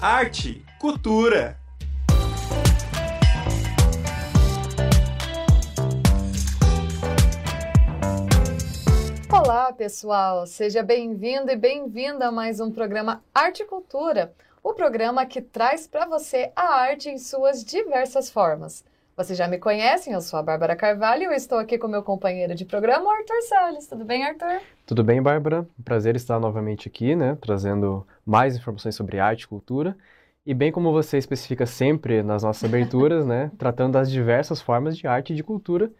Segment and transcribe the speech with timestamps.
[0.00, 1.58] arte, cultura.
[9.28, 10.46] Olá, pessoal!
[10.46, 14.32] Seja bem-vindo e bem-vinda a mais um programa Arte e Cultura,
[14.62, 18.84] o programa que traz para você a arte em suas diversas formas.
[19.16, 22.54] Vocês já me conhecem, eu sou a Bárbara Carvalho e estou aqui com meu companheiro
[22.54, 23.88] de programa, Arthur Salles.
[23.88, 24.60] Tudo bem, Arthur?
[24.88, 25.68] Tudo bem, Bárbara?
[25.84, 29.94] Prazer estar novamente aqui, né, trazendo mais informações sobre arte e cultura.
[30.46, 35.06] E bem como você especifica sempre nas nossas aberturas, né, tratando das diversas formas de
[35.06, 35.92] arte e de cultura.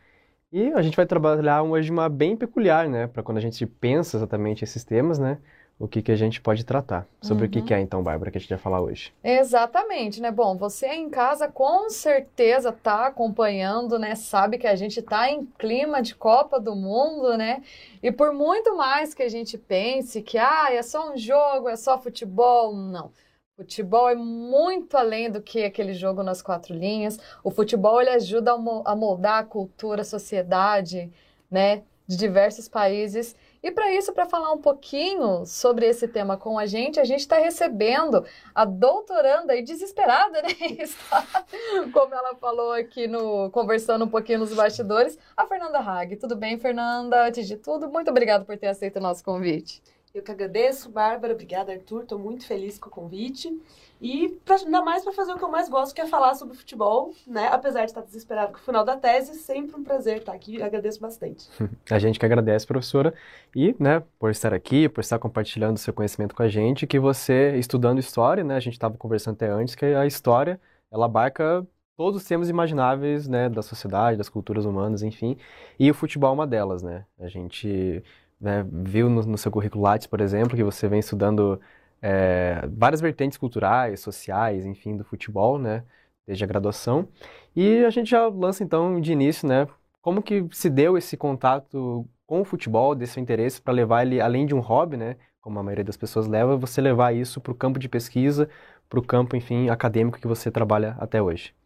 [0.52, 4.16] E a gente vai trabalhar hoje uma bem peculiar, né, para quando a gente pensa
[4.16, 5.38] exatamente esses temas, né,
[5.78, 7.06] o que, que a gente pode tratar.
[7.23, 7.48] Sobre uhum.
[7.48, 9.12] o que, que é, então, Bárbara, que a gente vai falar hoje.
[9.23, 10.30] Exatamente, né?
[10.30, 14.14] Bom, você em casa com certeza está acompanhando, né?
[14.16, 17.62] Sabe que a gente está em clima de Copa do Mundo, né?
[18.02, 21.77] E por muito mais que a gente pense que, ah, é só um jogo, é
[21.77, 23.12] só futebol, não.
[23.56, 27.19] Futebol é muito além do que aquele jogo nas quatro linhas.
[27.42, 31.11] O futebol ele ajuda a moldar a cultura, a sociedade,
[31.50, 33.34] né, de diversos países.
[33.69, 37.20] E para isso, para falar um pouquinho sobre esse tema com a gente, a gente
[37.20, 38.24] está recebendo
[38.55, 40.48] a doutoranda e desesperada, né?
[41.92, 46.16] Como ela falou aqui no conversando um pouquinho nos bastidores, a Fernanda Hag.
[46.16, 47.27] Tudo bem, Fernanda?
[47.27, 49.83] Antes de tudo, muito obrigada por ter aceito o nosso convite.
[50.14, 51.34] Eu que agradeço, Bárbara.
[51.34, 52.03] Obrigada, Arthur.
[52.03, 53.55] Estou muito feliz com o convite.
[54.01, 56.56] E pra, ainda mais para fazer o que eu mais gosto, que é falar sobre
[56.56, 57.48] futebol, né?
[57.48, 60.62] Apesar de estar desesperado com o final da tese, sempre um prazer estar aqui.
[60.62, 61.48] Agradeço bastante.
[61.91, 63.12] A gente que agradece, professora,
[63.55, 67.56] e, né, por estar aqui, por estar compartilhando seu conhecimento com a gente, que você
[67.56, 68.55] estudando história, né?
[68.55, 73.27] A gente estava conversando até antes que a história, ela abarca todos os temas imagináveis,
[73.27, 75.36] né, da sociedade, das culturas humanas, enfim.
[75.77, 77.05] E o futebol é uma delas, né?
[77.19, 78.05] A gente
[78.41, 81.61] né, viu no, no seu currículo Lattes, por exemplo, que você vem estudando
[82.00, 85.84] é, várias vertentes culturais, sociais, enfim, do futebol, né,
[86.27, 87.08] desde a graduação.
[87.56, 89.67] E a gente já lança então de início, né,
[90.00, 94.46] como que se deu esse contato com o futebol, desse interesse para levar ele além
[94.46, 97.55] de um hobby, né, como a maioria das pessoas leva, você levar isso para o
[97.55, 98.48] campo de pesquisa,
[98.89, 101.58] para o campo, enfim, acadêmico que você trabalha até hoje.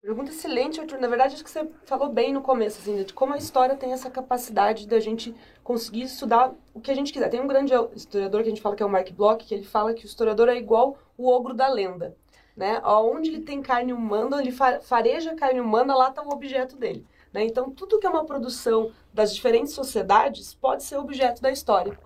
[0.00, 1.00] Pergunta excelente, Arthur.
[1.00, 3.92] Na verdade, acho que você falou bem no começo, assim, de como a história tem
[3.92, 7.28] essa capacidade da gente conseguir estudar o que a gente quiser.
[7.28, 9.64] Tem um grande historiador que a gente fala que é o Mark Bloch, que ele
[9.64, 12.16] fala que o historiador é igual o ogro da lenda.
[12.56, 12.80] Né?
[12.84, 17.04] Onde ele tem carne humana, ele fareja carne humana, lá está o objeto dele.
[17.32, 17.44] Né?
[17.44, 21.98] Então, tudo que é uma produção das diferentes sociedades pode ser objeto da história.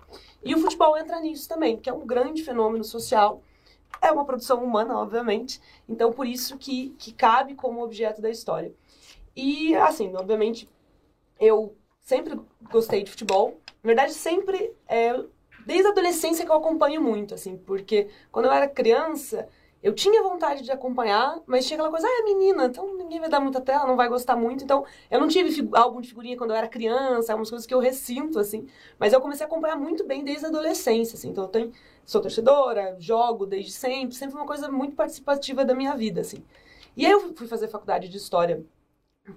[0.43, 3.41] E o futebol entra nisso também, que é um grande fenômeno social
[4.01, 5.61] é uma produção humana, obviamente.
[5.87, 8.73] Então, por isso que, que cabe como objeto da história.
[9.35, 10.69] E, assim, obviamente,
[11.39, 12.39] eu sempre
[12.71, 13.59] gostei de futebol.
[13.83, 15.13] Na verdade, sempre, é,
[15.65, 19.47] desde a adolescência que eu acompanho muito, assim, porque quando eu era criança,
[19.83, 23.29] eu tinha vontade de acompanhar, mas tinha aquela coisa, ah, é menina, então ninguém vai
[23.29, 24.63] dar muita tela, não vai gostar muito.
[24.63, 27.79] Então, eu não tive álbum de figurinha quando eu era criança, algumas coisas que eu
[27.79, 28.65] ressinto, assim.
[28.97, 31.29] Mas eu comecei a acompanhar muito bem desde a adolescência, assim.
[31.29, 31.71] Então, eu tenho,
[32.05, 36.41] sou torcedora, jogo desde sempre, sempre uma coisa muito participativa da minha vida, assim.
[36.95, 38.65] E aí eu fui fazer faculdade de História,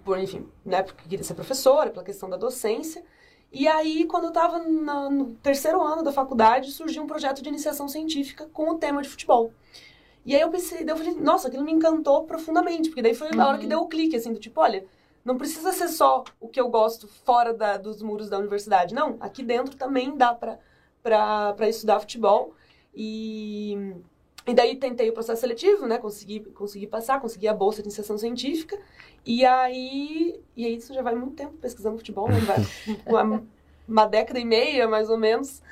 [0.05, 3.05] por, enfim, né, porque queria ser professora, pela questão da docência.
[3.53, 7.89] E aí, quando eu estava no terceiro ano da faculdade, surgiu um projeto de iniciação
[7.89, 9.53] científica com o tema de futebol.
[10.27, 13.31] E aí eu pensei, daí eu falei, nossa, aquilo me encantou profundamente, porque daí foi
[13.31, 13.41] uhum.
[13.41, 13.69] a hora que uhum.
[13.69, 14.85] deu o clique, assim, do tipo, olha,
[15.25, 18.93] não precisa ser só o que eu gosto fora da, dos muros da universidade.
[18.93, 22.55] Não, aqui dentro também dá para estudar futebol.
[22.93, 23.95] E,
[24.47, 25.99] e daí tentei o processo seletivo, né?
[25.99, 28.77] Consegui, consegui passar, consegui a bolsa de iniciação científica.
[29.25, 32.41] E aí, e aí isso já vai muito tempo pesquisando futebol, né?
[32.41, 32.59] Vai,
[33.07, 33.45] uma,
[33.87, 35.63] uma década e meia, mais ou menos.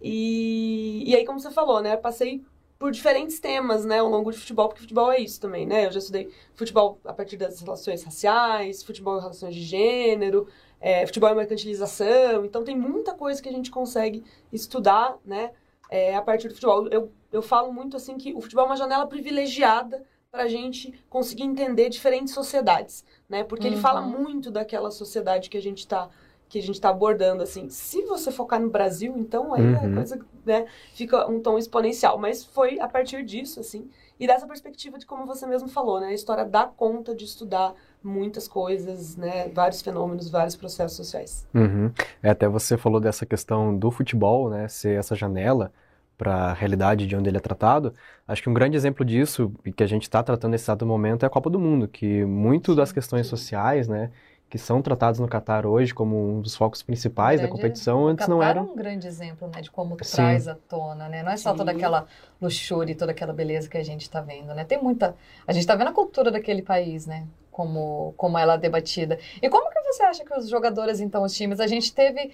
[0.00, 1.96] E, e aí, como você falou, né?
[1.96, 2.44] Passei
[2.82, 5.86] por diferentes temas, né, ao longo de futebol, porque futebol é isso também, né?
[5.86, 10.48] Eu já estudei futebol a partir das relações raciais, futebol em relações de gênero,
[10.80, 15.52] é, futebol em mercantilização, então tem muita coisa que a gente consegue estudar, né,
[15.88, 16.88] é, a partir do futebol.
[16.88, 20.92] Eu, eu falo muito assim que o futebol é uma janela privilegiada para a gente
[21.08, 23.44] conseguir entender diferentes sociedades, né?
[23.44, 23.74] Porque uhum.
[23.74, 26.10] ele fala muito daquela sociedade que a gente está
[26.52, 27.70] que a gente está abordando, assim.
[27.70, 29.92] Se você focar no Brasil, então aí uhum.
[29.92, 32.18] a coisa né, fica um tom exponencial.
[32.18, 33.88] Mas foi a partir disso, assim,
[34.20, 36.08] e dessa perspectiva de como você mesmo falou, né?
[36.08, 37.72] A história dá conta de estudar
[38.04, 39.48] muitas coisas, né?
[39.48, 41.48] Vários fenômenos, vários processos sociais.
[41.54, 41.90] Uhum.
[42.22, 44.68] É, até você falou dessa questão do futebol, né?
[44.68, 45.72] Ser essa janela
[46.18, 47.94] para a realidade de onde ele é tratado.
[48.28, 51.22] Acho que um grande exemplo disso, e que a gente está tratando nesse exato momento,
[51.22, 54.10] é a Copa do Mundo, que muito das questões sociais, né?
[54.52, 58.28] Que são tratados no Catar hoje como um dos focos principais grande, da competição, antes
[58.28, 58.60] não era.
[58.60, 58.68] eram.
[58.68, 60.16] é um grande exemplo, né, de como Sim.
[60.16, 61.22] traz à tona, né?
[61.22, 61.56] Não é só Sim.
[61.56, 62.06] toda aquela
[62.38, 64.62] luxúria e toda aquela beleza que a gente está vendo, né?
[64.66, 65.16] Tem muita.
[65.46, 67.26] A gente está vendo a cultura daquele país, né?
[67.50, 69.18] Como, como ela é debatida.
[69.40, 72.30] E como que você acha que os jogadores, então, os times, a gente teve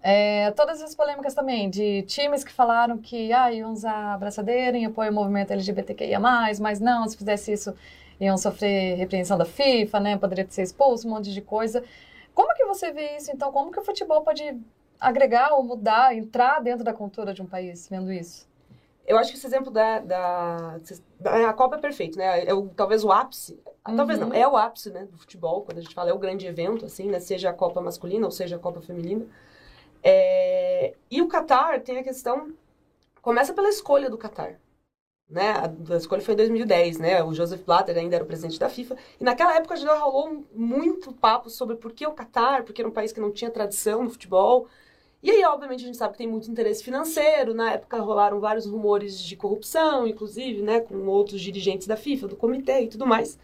[0.00, 4.86] é, todas as polêmicas também, de times que falaram que ah, iam usar abraçadeira em
[4.86, 7.74] apoio ao movimento LGBTQIA, mas não, se fizesse isso
[8.20, 10.16] iam sofrer repreensão da FIFA, né?
[10.16, 11.84] Poderia ser expulso, um monte de coisa.
[12.34, 13.50] Como que você vê isso, então?
[13.52, 14.42] Como que o futebol pode
[15.00, 18.46] agregar ou mudar, entrar dentro da cultura de um país vendo isso?
[19.06, 20.78] Eu acho que esse exemplo da, da,
[21.20, 22.44] da- a Copa é perfeito, né?
[22.44, 23.56] É o, talvez o ápice,
[23.96, 24.28] talvez Uhum.
[24.30, 26.84] não, é o ápice, né, do futebol, quando a gente fala é o grande evento,
[26.84, 29.24] assim, né, seja a Copa masculina ou seja a Copa feminina.
[30.02, 32.52] É, e o Qatar tem a questão,
[33.22, 34.58] começa pela escolha do Qatar,
[35.28, 35.50] né?
[35.50, 37.22] A, a escolha foi em 2010, né?
[37.22, 41.12] O Joseph Blatter ainda era o presidente da FIFA e naquela época já rolou muito
[41.12, 44.10] papo sobre por que o Qatar, porque era um país que não tinha tradição no
[44.10, 44.66] futebol.
[45.22, 47.52] E aí, obviamente, a gente sabe que tem muito interesse financeiro.
[47.54, 52.36] Na época rolaram vários rumores de corrupção, inclusive, né, com outros dirigentes da FIFA, do
[52.36, 53.36] comitê e tudo mais.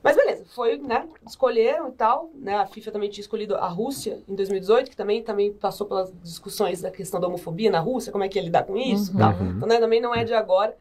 [0.00, 4.22] Mas beleza, foi, né, escolheram e tal, né, a FIFA também tinha escolhido a Rússia
[4.28, 8.22] em 2018, que também, também passou pelas discussões da questão da homofobia na Rússia, como
[8.22, 9.18] é que ia lidar com isso Uhum.
[9.18, 9.32] tal.
[9.32, 9.50] Uhum.
[9.56, 10.76] Então, né, também não é de agora.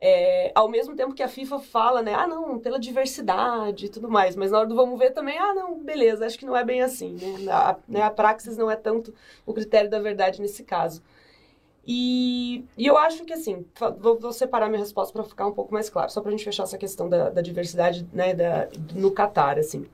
[0.00, 4.08] É, ao mesmo tempo que a FIFA fala, né, ah, não, pela diversidade e tudo
[4.08, 6.64] mais, mas na hora do vamos ver também, ah, não, beleza, acho que não é
[6.64, 9.12] bem assim, né, a, né, a praxis não é tanto
[9.44, 11.02] o critério da verdade nesse caso.
[11.90, 13.64] E, e eu acho que, assim,
[13.98, 16.44] vou, vou separar minha resposta para ficar um pouco mais claro, só para a gente
[16.44, 19.86] fechar essa questão da, da diversidade, né, da, no Catar, assim.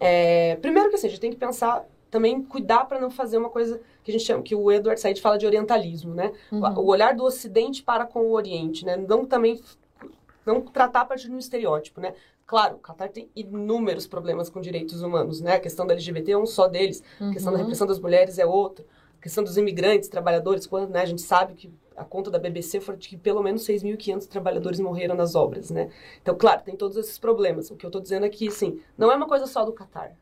[0.00, 3.50] É, primeiro que, assim, a gente tem que pensar, também cuidar para não fazer uma
[3.50, 6.32] coisa que a gente chama, que o Edward Said fala de orientalismo, né?
[6.50, 6.60] Uhum.
[6.78, 8.96] O olhar do Ocidente para com o Oriente, né?
[8.96, 9.60] Não também
[10.46, 12.14] não tratar a partir de um estereótipo, né?
[12.46, 15.56] Claro, o Qatar tem inúmeros problemas com direitos humanos, né?
[15.56, 17.64] A questão da LGBT é um só deles, a questão da Uhum.
[17.64, 18.86] repressão das mulheres é outro,
[19.18, 22.80] a questão dos imigrantes, trabalhadores, quando, né, a gente sabe que a conta da BBC
[22.80, 25.90] foi de que pelo menos 6.500 trabalhadores morreram nas obras, né?
[26.22, 27.70] Então, claro, tem todos esses problemas.
[27.70, 30.16] O que eu estou dizendo aqui, sim, não é uma coisa só do Qatar,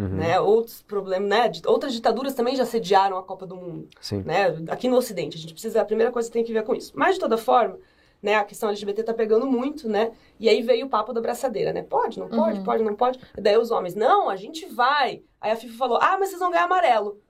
[0.00, 0.16] Uhum.
[0.16, 0.40] né?
[0.40, 1.52] Outros problemas, né?
[1.66, 4.22] Outras ditaduras também já sediaram a Copa do Mundo Sim.
[4.24, 4.46] né?
[4.68, 6.92] Aqui no Ocidente, a gente precisa, a primeira coisa que tem que ver com isso.
[6.94, 7.78] Mas, de toda forma,
[8.22, 10.12] né, a questão LGBT tá pegando muito, né?
[10.38, 11.82] E aí veio o papo da braçadeira, né?
[11.82, 12.64] Pode, não pode, Uhum.
[12.64, 13.20] pode, não pode.
[13.34, 15.22] Daí os homens, não, a gente vai.
[15.40, 17.20] Aí a FIFA falou, ah, mas vocês vão ganhar amarelo.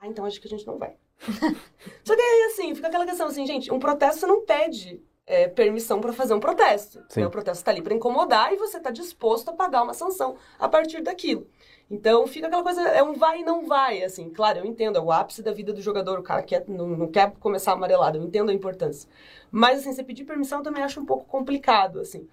[0.00, 0.94] Ah, então acho que a gente não vai.
[2.04, 5.48] Só que aí, assim, fica aquela questão assim, gente, um protesto você não pede é,
[5.48, 7.02] permissão para fazer um protesto.
[7.16, 7.26] Né?
[7.26, 10.68] O protesto está ali para incomodar e você está disposto a pagar uma sanção a
[10.68, 11.46] partir daquilo.
[11.90, 14.30] Então fica aquela coisa, é um vai e não vai, assim.
[14.30, 17.08] Claro, eu entendo, é o ápice da vida do jogador, o cara quer, não, não
[17.08, 19.08] quer começar amarelado, eu entendo a importância.
[19.50, 22.26] Mas, assim, você pedir permissão eu também acho um pouco complicado, assim.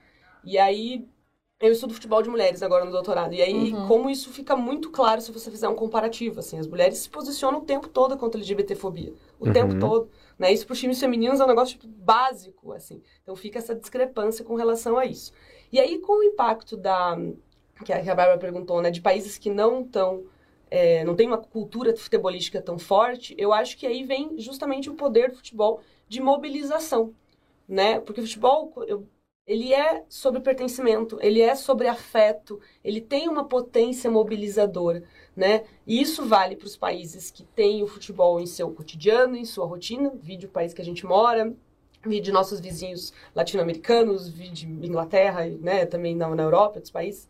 [0.44, 1.06] E aí,
[1.60, 3.34] eu estudo futebol de mulheres agora no doutorado.
[3.34, 3.88] E aí, Uhum.
[3.88, 6.58] como isso fica muito claro se você fizer um comparativo, assim.
[6.58, 9.14] As mulheres se posicionam o tempo todo contra a LGBTfobia.
[9.40, 9.54] O Uhum.
[9.54, 10.10] tempo todo.
[10.40, 10.52] Né?
[10.52, 13.00] Isso para os times femininos é um negócio tipo, básico, assim.
[13.22, 15.32] Então fica essa discrepância com relação a isso.
[15.72, 17.16] E aí, com o impacto da...
[17.86, 18.92] Que a que a Bárbara perguntou, né?
[18.92, 20.24] De países que não estão...
[21.06, 25.30] não tem uma cultura futebolística tão forte, eu acho que aí vem justamente o poder
[25.32, 27.14] do futebol de mobilização,
[27.68, 28.00] né?
[28.02, 29.08] Porque o futebol, eu-
[29.48, 35.04] ele é sobre pertencimento, ele é sobre afeto, ele tem uma potência mobilizadora,
[35.36, 35.64] né?
[35.88, 39.66] E isso vale para os países que têm o futebol em seu cotidiano, em sua
[39.68, 41.54] rotina, vídeo o país que a gente mora,
[42.06, 45.86] vídeo nossos vizinhos latino-americanos, vídeo Inglaterra, né?
[45.86, 47.28] Também na, na Europa, outros países.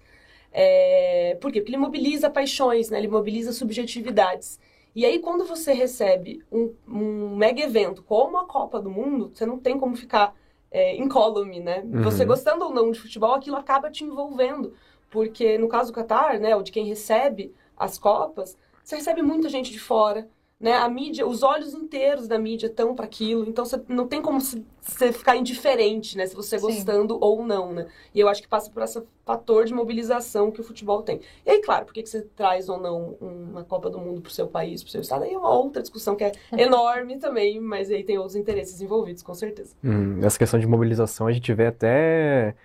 [0.51, 1.61] É, por quê?
[1.61, 2.97] Porque ele mobiliza paixões, né?
[2.97, 4.59] Ele mobiliza subjetividades.
[4.93, 9.45] E aí, quando você recebe um, um mega evento como a Copa do Mundo, você
[9.45, 10.35] não tem como ficar
[10.69, 11.81] é, incólume, né?
[11.85, 12.01] Uhum.
[12.03, 14.73] Você gostando ou não de futebol, aquilo acaba te envolvendo.
[15.09, 19.49] Porque no caso do Qatar, né, ou de quem recebe as Copas, você recebe muita
[19.49, 20.27] gente de fora,
[20.61, 20.73] né?
[20.73, 24.39] A mídia, os olhos inteiros da mídia estão para aquilo, então você não tem como
[24.39, 26.65] você ficar indiferente, né, se você Sim.
[26.65, 27.87] gostando ou não, né?
[28.13, 31.19] E eu acho que passa por esse fator de mobilização que o futebol tem.
[31.45, 34.31] E aí, claro, por que que você traz ou não uma Copa do Mundo pro
[34.31, 35.23] seu país, pro seu estado?
[35.23, 39.23] Aí é uma outra discussão que é enorme também, mas aí tem outros interesses envolvidos,
[39.23, 39.75] com certeza.
[39.83, 42.55] Hum, essa questão de mobilização, a gente vê até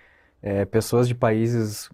[0.41, 1.89] é, pessoas de países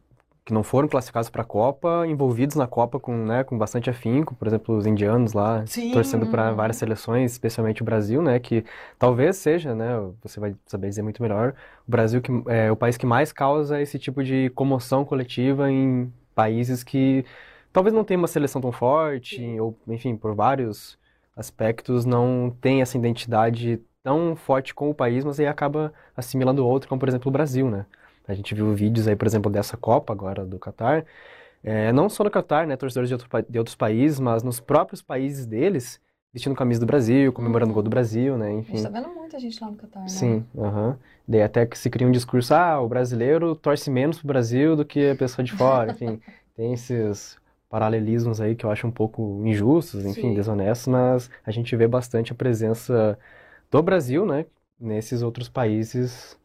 [0.46, 4.36] que não foram classificados para a Copa, envolvidos na Copa com, né, com bastante afinco,
[4.36, 5.92] por exemplo, os indianos lá, Sim.
[5.92, 8.66] torcendo para várias seleções, especialmente o Brasil, né, que
[9.00, 9.88] talvez seja, né,
[10.22, 11.54] você vai saber dizer muito melhor,
[11.88, 16.12] o Brasil que é o país que mais causa esse tipo de comoção coletiva em
[16.36, 17.24] países que
[17.72, 19.60] talvez não tenham uma seleção tão forte, Sim.
[19.62, 20.98] ou, enfim, por vários
[21.38, 26.90] aspectos não tem essa identidade tão forte com o país, mas aí acaba assimilando outro,
[26.90, 27.86] como por exemplo o Brasil, né?
[28.28, 31.06] A gente viu vídeos aí, por exemplo, dessa Copa agora do Catar,
[31.64, 35.02] é, não só no Catar, né, torcedores de, outro, de, outros países, mas nos próprios
[35.02, 36.00] países deles,
[36.34, 38.74] vestindo camisa do Brasil, comemorando o gol do Brasil, né, enfim.
[38.74, 40.08] A gente tá vendo muita gente lá no Catar, né?
[40.08, 40.90] Sim, aham.
[40.90, 40.98] Uh -huh.
[41.26, 44.84] Daí até que se cria um discurso, ah, o brasileiro torce menos pro Brasil do
[44.84, 46.20] que a pessoa de fora, enfim.
[46.56, 47.38] tem esses
[47.70, 50.34] paralelismos aí que eu acho um pouco injustos, enfim, Sim.
[50.36, 53.18] desonestos, mas a gente vê bastante a presença
[53.72, 54.46] do Brasil, né,
[54.80, 56.38] nesses outros países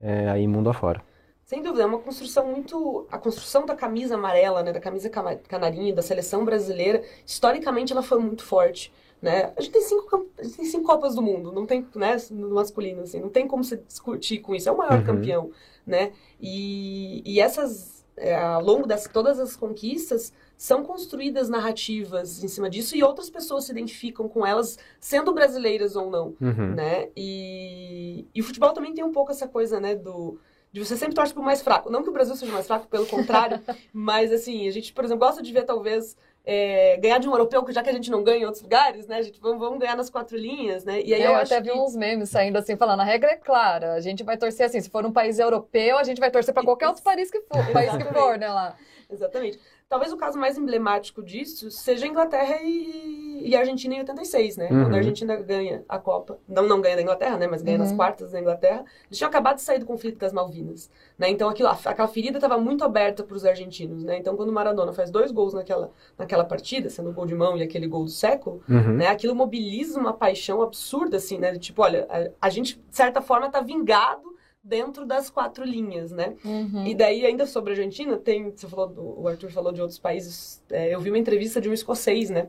[0.00, 1.02] é, aí mundo afora.
[1.48, 3.06] Sem dúvida, é uma construção muito.
[3.10, 8.18] A construção da camisa amarela, né, da camisa canarinha, da seleção brasileira, historicamente ela foi
[8.18, 8.92] muito forte.
[9.22, 9.50] Né?
[9.56, 13.00] A gente tem cinco, gente tem cinco Copas do Mundo, não tem, né, no masculino,
[13.00, 14.68] assim, não tem como se discutir com isso.
[14.68, 15.04] É o maior uhum.
[15.04, 15.50] campeão,
[15.86, 16.12] né?
[16.38, 22.68] E, e essas, é, ao longo de todas as conquistas, são construídas narrativas em cima
[22.68, 26.74] disso e outras pessoas se identificam com elas, sendo brasileiras ou não, uhum.
[26.74, 27.08] né?
[27.16, 30.38] E, e o futebol também tem um pouco essa coisa, né, do
[30.72, 31.90] de você sempre torce pro mais fraco.
[31.90, 33.60] Não que o Brasil seja mais fraco, pelo contrário,
[33.92, 37.64] mas assim, a gente, por exemplo, gosta de ver talvez é, ganhar de um europeu,
[37.68, 39.18] já que a gente não ganha em outros lugares, né?
[39.18, 41.02] A gente vamos, vamos ganhar nas quatro linhas, né?
[41.02, 43.92] E aí eu, eu até vi uns memes saindo assim, falando, a regra é clara,
[43.92, 46.62] a gente vai torcer assim, se for um país europeu, a gente vai torcer para
[46.64, 48.76] qualquer outro país que for, país que for, né, lá.
[49.10, 49.58] Exatamente.
[49.88, 54.58] Talvez o caso mais emblemático disso seja a Inglaterra e, e a Argentina em 86,
[54.58, 54.68] né?
[54.70, 54.82] Uhum.
[54.82, 56.38] Quando a Argentina ganha a Copa.
[56.46, 57.46] Não, não ganha da Inglaterra, né?
[57.46, 57.84] Mas ganha uhum.
[57.84, 58.84] nas quartas da Inglaterra.
[59.06, 61.30] Eles tinham acabado de sair do conflito das Malvinas, né?
[61.30, 64.18] Então aquilo, aquela ferida estava muito aberta para os argentinos, né?
[64.18, 67.56] Então quando o Maradona faz dois gols naquela, naquela partida, sendo o gol de mão
[67.56, 68.92] e aquele gol do século, uhum.
[68.92, 69.06] né?
[69.06, 71.58] Aquilo mobiliza uma paixão absurda, assim, né?
[71.58, 74.36] Tipo, olha, a, a gente, de certa forma, está vingado
[74.68, 76.34] dentro das quatro linhas, né?
[76.44, 76.86] Uhum.
[76.86, 80.62] E daí, ainda sobre a Argentina, tem, você falou, o Arthur falou de outros países,
[80.70, 82.48] é, eu vi uma entrevista de um escocês, né?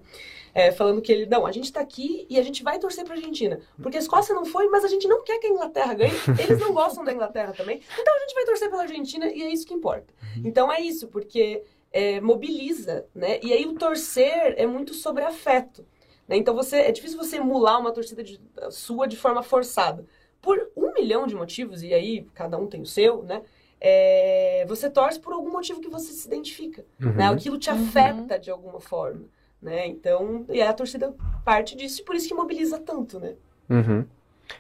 [0.54, 3.16] É, falando que ele, não, a gente tá aqui e a gente vai torcer pra
[3.16, 3.60] Argentina.
[3.82, 6.14] Porque a Escócia não foi, mas a gente não quer que a Inglaterra ganhe.
[6.40, 7.80] Eles não gostam da Inglaterra também.
[7.98, 10.12] Então a gente vai torcer pela Argentina e é isso que importa.
[10.36, 10.42] Uhum.
[10.46, 13.40] Então é isso, porque é, mobiliza, né?
[13.44, 15.86] E aí o torcer é muito sobre afeto.
[16.28, 16.36] Né?
[16.36, 20.04] Então você, é difícil você emular uma torcida de, sua de forma forçada
[20.42, 23.42] por um milhão de motivos, e aí cada um tem o seu, né?
[23.82, 27.14] É, você torce por algum motivo que você se identifica, uhum.
[27.14, 27.28] né?
[27.30, 27.84] Aquilo te uhum.
[27.84, 28.42] afeta uhum.
[28.42, 29.26] de alguma forma,
[29.62, 29.88] né?
[29.88, 31.14] Então, e a torcida
[31.46, 33.36] parte disso e por isso que mobiliza tanto, né?
[33.70, 34.06] Uhum.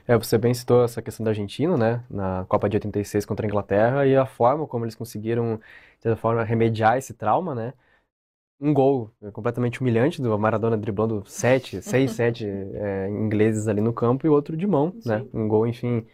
[0.07, 2.03] É, você bem citou essa questão da Argentina, né?
[2.09, 6.15] Na Copa de 86 contra a Inglaterra e a forma como eles conseguiram, de certa
[6.15, 7.74] forma, remediar esse trauma, né?
[8.60, 14.25] Um gol completamente humilhante do Maradona driblando sete, seis, sete é, ingleses ali no campo
[14.28, 15.10] e outro de mão, Sim.
[15.10, 15.25] né?
[15.34, 16.06] Um gol, enfim,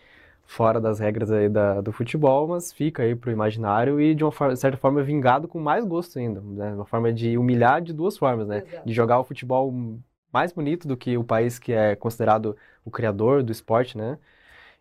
[0.46, 4.32] fora das regras aí da, do futebol, mas fica aí pro imaginário e de uma
[4.32, 6.74] forma, certa forma vingado com mais gosto ainda, né?
[6.74, 8.64] Uma forma de humilhar de duas formas, né?
[8.66, 8.88] Exato.
[8.88, 9.74] De jogar o futebol
[10.32, 14.18] mais bonito do que o país que é considerado o criador do esporte, né?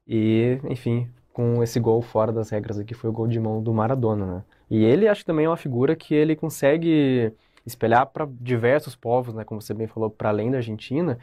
[0.07, 3.73] E, enfim, com esse gol fora das regras aqui foi o gol de mão do
[3.73, 4.45] Maradona, né?
[4.71, 7.33] E ele acho que também é uma figura que ele consegue
[7.67, 11.19] espelhar para diversos povos, né, como você bem falou, para além da Argentina,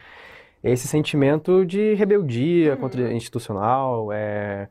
[0.64, 2.78] esse sentimento de rebeldia uhum.
[2.82, 4.70] contra institucional, é,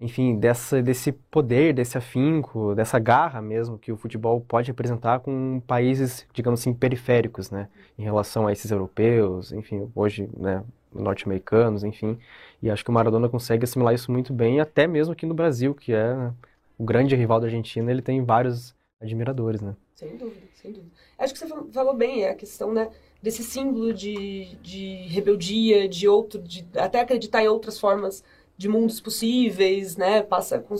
[0.00, 5.60] enfim, dessa, desse poder, desse afinco, dessa garra mesmo que o futebol pode representar com
[5.66, 7.68] países, digamos assim, periféricos, né,
[7.98, 12.18] em relação a esses europeus, enfim, hoje, né, norte-americanos, enfim,
[12.62, 15.74] e acho que o Maradona consegue assimilar isso muito bem, até mesmo aqui no Brasil,
[15.74, 16.32] que é
[16.78, 19.74] o grande rival da Argentina, ele tem vários admiradores, né.
[19.94, 20.92] Sem dúvida, sem dúvida.
[21.18, 22.90] Acho que você falou bem, é a questão, né,
[23.22, 28.24] desse símbolo de, de rebeldia, de outro, de até acreditar em outras formas
[28.56, 30.74] de mundos possíveis, né, passa com,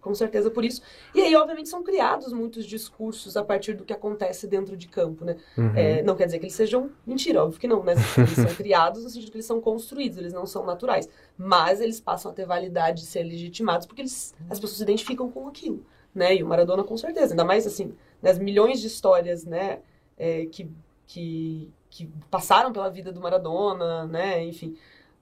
[0.00, 0.80] com certeza por isso.
[1.14, 5.24] E aí, obviamente, são criados muitos discursos a partir do que acontece dentro de campo,
[5.24, 5.36] né.
[5.56, 5.76] Uhum.
[5.76, 9.04] É, não quer dizer que eles sejam mentira, óbvio que não, né, eles são criados
[9.04, 12.46] no sentido que eles são construídos, eles não são naturais, mas eles passam a ter
[12.46, 16.46] validade de ser legitimados porque eles, as pessoas se identificam com aquilo, né, e o
[16.46, 17.92] Maradona com certeza, ainda mais assim
[18.22, 19.80] das milhões de histórias, né,
[20.16, 20.70] é, que,
[21.06, 24.76] que, que passaram pela vida do Maradona, né, enfim.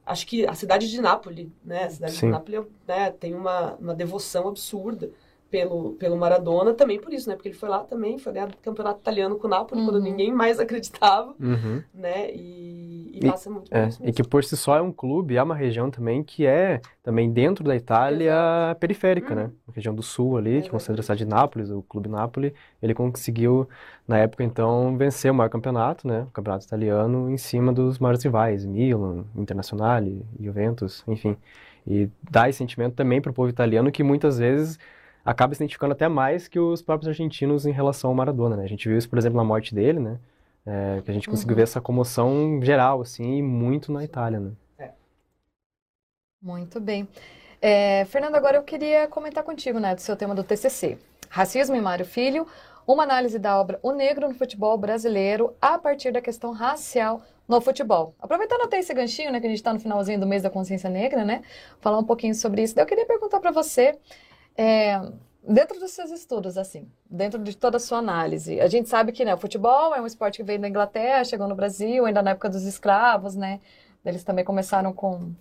[0.05, 2.27] Acho que a cidade de Nápoles, né, a cidade Sim.
[2.27, 5.11] de Nápoles né, tem uma, uma devoção absurda
[5.51, 7.35] pelo, pelo Maradona, também por isso, né?
[7.35, 9.87] Porque ele foi lá também, foi ganhar o campeonato italiano com o Napoli, uhum.
[9.89, 11.83] quando ninguém mais acreditava, uhum.
[11.93, 12.33] né?
[12.33, 14.09] E, e, passa muito por é, isso mesmo.
[14.09, 17.31] E que por si só é um clube, é uma região também que é também
[17.31, 18.81] dentro da Itália Exato.
[18.81, 19.43] periférica, né?
[19.43, 19.49] uhum.
[19.49, 19.55] né?
[19.69, 20.65] A região do sul ali, Exato.
[20.65, 23.69] que concentra a cidade de Nápoles, o clube Nápoles, ele conseguiu,
[24.07, 26.23] na época então, vencer o maior campeonato, né?
[26.23, 31.37] O campeonato italiano, em cima dos maiores rivais, Milan, Internazionale, Juventus, enfim.
[31.87, 34.79] E dá esse sentimento também para o povo italiano que muitas vezes
[35.25, 38.65] acaba se identificando até mais que os próprios argentinos em relação ao Maradona, né?
[38.65, 40.19] A gente viu isso, por exemplo, na morte dele, né?
[40.67, 41.57] É, que a gente conseguiu uhum.
[41.57, 44.53] ver essa comoção geral, assim, e muito na Itália, né?
[44.79, 44.91] É.
[46.43, 47.09] Muito bem.
[47.63, 50.99] É, Fernando, agora eu queria comentar contigo, né, do seu tema do TCC.
[51.29, 52.47] Racismo em Mário Filho,
[52.87, 57.61] uma análise da obra O Negro no Futebol Brasileiro a partir da questão racial no
[57.61, 58.15] futebol.
[58.19, 60.89] Aproveitando até esse ganchinho, né, que a gente está no finalzinho do mês da consciência
[60.89, 61.43] negra, né,
[61.81, 62.79] falar um pouquinho sobre isso.
[62.79, 63.99] Eu queria perguntar para você,
[64.57, 65.01] é,
[65.43, 69.25] dentro dos seus estudos, assim, dentro de toda a sua análise, a gente sabe que
[69.25, 72.33] né, o futebol é um esporte que veio da Inglaterra, chegou no Brasil, ainda na
[72.33, 73.61] época dos escravos, né,
[74.05, 75.33] eles também começaram com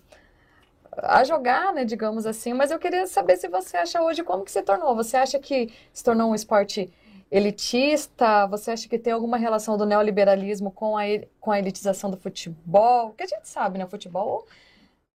[0.96, 4.50] a jogar, né, digamos assim, mas eu queria saber se você acha hoje como que
[4.50, 4.94] se tornou.
[4.96, 6.92] Você acha que se tornou um esporte
[7.30, 8.46] elitista?
[8.48, 11.04] Você acha que tem alguma relação do neoliberalismo com a,
[11.40, 13.10] com a elitização do futebol?
[13.10, 13.84] Porque a gente sabe, né?
[13.84, 14.46] O futebol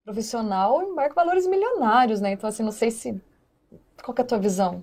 [0.04, 2.32] profissional embarca valores milionários, né?
[2.32, 3.20] Então, assim, não sei se...
[4.02, 4.80] Qual é a tua visão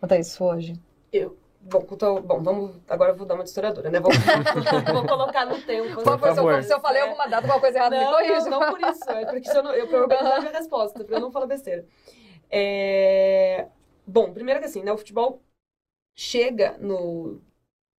[0.00, 0.74] quanto a isso hoje?
[1.12, 2.76] Eu, Bom, tô, bom, vamos.
[2.88, 4.00] Agora eu vou dar uma de historiadora, né?
[4.00, 4.10] Vou,
[4.92, 5.94] vou colocar no tempo.
[5.94, 6.62] Por favor.
[6.64, 8.50] Se, eu, falei alguma data, alguma coisa errada, não, me corrija.
[8.50, 9.10] Não, não por isso.
[9.10, 11.86] É porque eu, não, eu pra organizar a minha resposta, pra eu não falar besteira.
[12.50, 13.68] É...
[14.04, 14.92] Bom, primeiro que assim, né?
[14.92, 15.40] O futebol
[16.16, 17.40] chega no.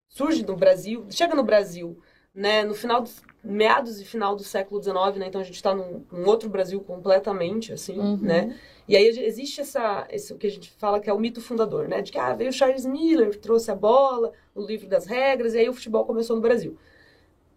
[0.10, 1.98] surge no Brasil, chega no Brasil,
[2.36, 5.74] né, no final, dos, meados e final do século XIX, né, então a gente está
[5.74, 8.18] num, num, outro Brasil completamente, assim, uhum.
[8.18, 11.42] né, e aí existe essa, esse, o que a gente fala que é o mito
[11.42, 15.54] fundador, né, de que, ah, veio Charles Miller, trouxe a bola, o livro das regras,
[15.54, 16.78] e aí o futebol começou no Brasil.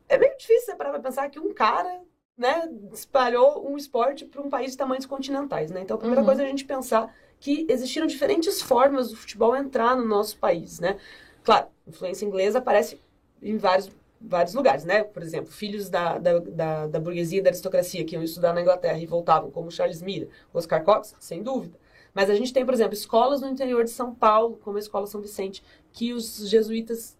[0.08, 2.00] É meio difícil você parar pra pensar que um cara,
[2.38, 6.26] né, espalhou um esporte para um país de tamanhos continentais, né, então a primeira uhum.
[6.26, 10.80] coisa é a gente pensar que existiram diferentes formas do futebol entrar no nosso país,
[10.80, 10.98] né?
[11.44, 13.00] Claro, influência inglesa aparece
[13.42, 15.04] em vários, vários lugares, né?
[15.04, 18.62] Por exemplo, filhos da, da, da, da burguesia e da aristocracia que iam estudar na
[18.62, 21.78] Inglaterra e voltavam, como Charles Miller, Oscar Cox, sem dúvida.
[22.14, 25.06] Mas a gente tem, por exemplo, escolas no interior de São Paulo, como a Escola
[25.06, 27.16] São Vicente, que os jesuítas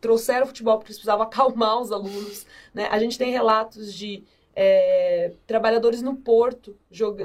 [0.00, 2.88] trouxeram futebol porque eles precisavam acalmar os alunos, né?
[2.90, 4.22] A gente tem relatos de
[4.60, 6.76] é, trabalhadores no porto,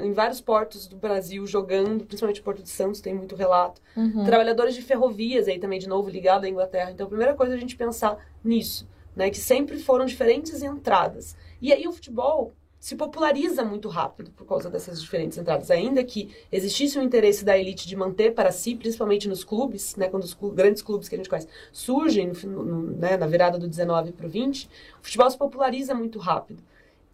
[0.02, 3.82] em vários portos do Brasil jogando, principalmente o Porto de Santos tem muito relato.
[3.96, 4.24] Uhum.
[4.24, 6.92] Trabalhadores de ferrovias aí também, de novo, ligado à Inglaterra.
[6.92, 9.30] Então, a primeira coisa é a gente pensar nisso, né?
[9.30, 11.36] Que sempre foram diferentes entradas.
[11.60, 12.52] E aí o futebol
[12.84, 15.70] se populariza muito rápido por causa dessas diferentes entradas.
[15.70, 20.06] Ainda que existisse um interesse da elite de manter para si, principalmente nos clubes, né,
[20.06, 23.58] quando os clu grandes clubes que a gente conhece surgem no, no, né, na virada
[23.58, 24.66] do 19 para o 20,
[25.00, 26.62] o futebol se populariza muito rápido.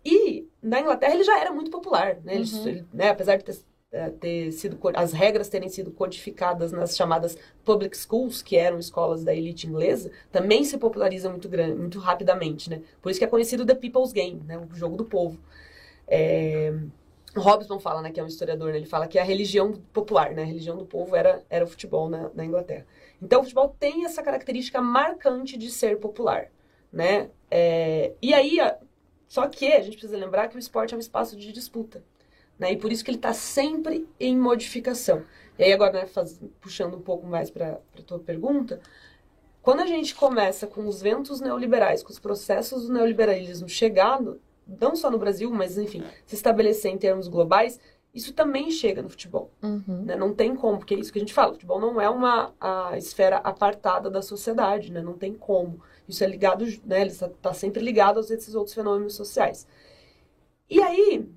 [0.05, 2.35] E na Inglaterra ele já era muito popular, né?
[2.35, 2.67] Ele, uhum.
[2.67, 3.11] ele, né?
[3.11, 3.57] Apesar de ter,
[4.21, 9.35] ter, sido as regras terem sido codificadas nas chamadas public schools, que eram escolas da
[9.35, 12.83] elite inglesa, também se populariza muito grande, muito rapidamente, né?
[13.03, 14.59] Por isso que é conhecido the people's game, né?
[14.59, 15.39] O jogo do povo.
[16.07, 16.73] É...
[17.37, 20.43] Robson fala, né, que é um historiador, né, ele fala que a religião popular, né,
[20.43, 22.85] a religião do povo era, era o futebol na, na Inglaterra.
[23.23, 26.51] Então, o futebol tem essa característica marcante de ser popular,
[26.93, 27.31] né?
[27.51, 28.15] É...
[28.21, 28.59] E aí,
[29.29, 32.03] só que a gente precisa lembrar que o esporte é um espaço de disputa.
[32.61, 32.73] Né?
[32.73, 35.25] E por isso que ele está sempre em modificação.
[35.59, 38.81] E aí agora, né, faz, puxando um pouco mais para a tua pergunta,
[39.63, 44.41] quando a gente começa com os ventos neoliberais, com os processos do neoliberalismo chegando,
[44.81, 47.81] não só no Brasil, mas enfim, se estabelecer em termos globais,
[48.15, 49.51] isso também chega no futebol.
[49.63, 50.03] Uhum.
[50.05, 50.17] Né?
[50.17, 52.53] Não tem como, porque é isso que a gente fala, o futebol não é uma
[52.61, 55.01] a esfera apartada da sociedade, né?
[55.01, 55.81] não tem como.
[56.09, 57.03] Isso é ligado, né?
[57.03, 59.67] Ele está tá sempre ligado a esses outros fenômenos sociais.
[60.69, 61.29] E aí,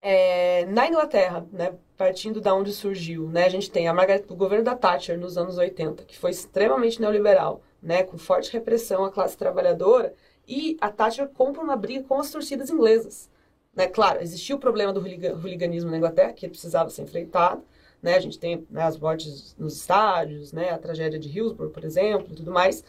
[0.00, 4.36] é, na Inglaterra, né, partindo da onde surgiu, né, a gente tem a Margaret, o
[4.36, 9.10] governo da Thatcher nos anos 80, que foi extremamente neoliberal, né, com forte repressão à
[9.10, 10.14] classe trabalhadora,
[10.46, 13.28] e a Thatcher compra uma briga com as torcidas inglesas.
[13.74, 17.62] Né, claro, existia o problema do hooliganismo na Inglaterra, que precisava ser enfrentado,
[18.02, 21.84] né, a gente tem né, as mortes nos estádios, né, a tragédia de Hillsborough, por
[21.84, 22.84] exemplo, e tudo mais,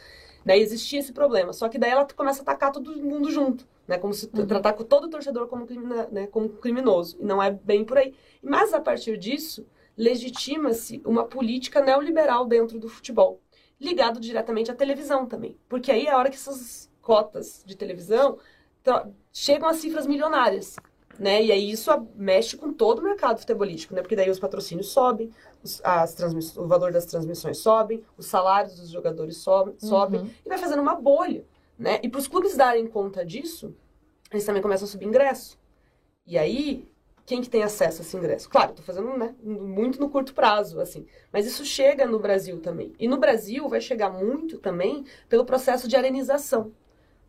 [0.46, 0.58] né?
[0.58, 1.54] existia esse problema.
[1.54, 3.98] Só que daí ela começa a atacar todo mundo junto, né?
[3.98, 4.46] Como se uhum.
[4.46, 6.28] tratar todo torcedor como, crimina, né?
[6.28, 7.18] como criminoso.
[7.20, 8.14] E não é bem por aí.
[8.42, 9.66] Mas a partir disso,
[9.98, 13.42] legitima-se uma política neoliberal dentro do futebol,
[13.82, 15.58] ligado diretamente à televisão também.
[15.68, 18.38] Porque aí é a hora que essas cotas de televisão
[19.34, 20.76] chegam a cifras milionárias
[21.20, 21.44] né?
[21.44, 24.02] E aí isso mexe com todo o mercado futebolístico, né?
[24.02, 25.30] Porque daí os patrocínios sobem,
[25.62, 26.16] os, as
[26.56, 29.90] o valor das transmissões sobem, os salários dos jogadores sobem, uhum.
[29.90, 31.44] sobem e vai fazendo uma bolha,
[31.80, 32.00] né?
[32.04, 33.74] E para os clubes darem conta disso,
[34.32, 35.58] eles também começam a subir ingresso.
[36.28, 36.88] E aí,
[37.26, 38.50] quem que tem acesso a esse ingresso?
[38.50, 41.08] Claro, estou fazendo né, muito no curto prazo, assim.
[41.32, 42.94] Mas isso chega no Brasil também.
[43.00, 46.74] E no Brasil vai chegar muito também pelo processo de arenização.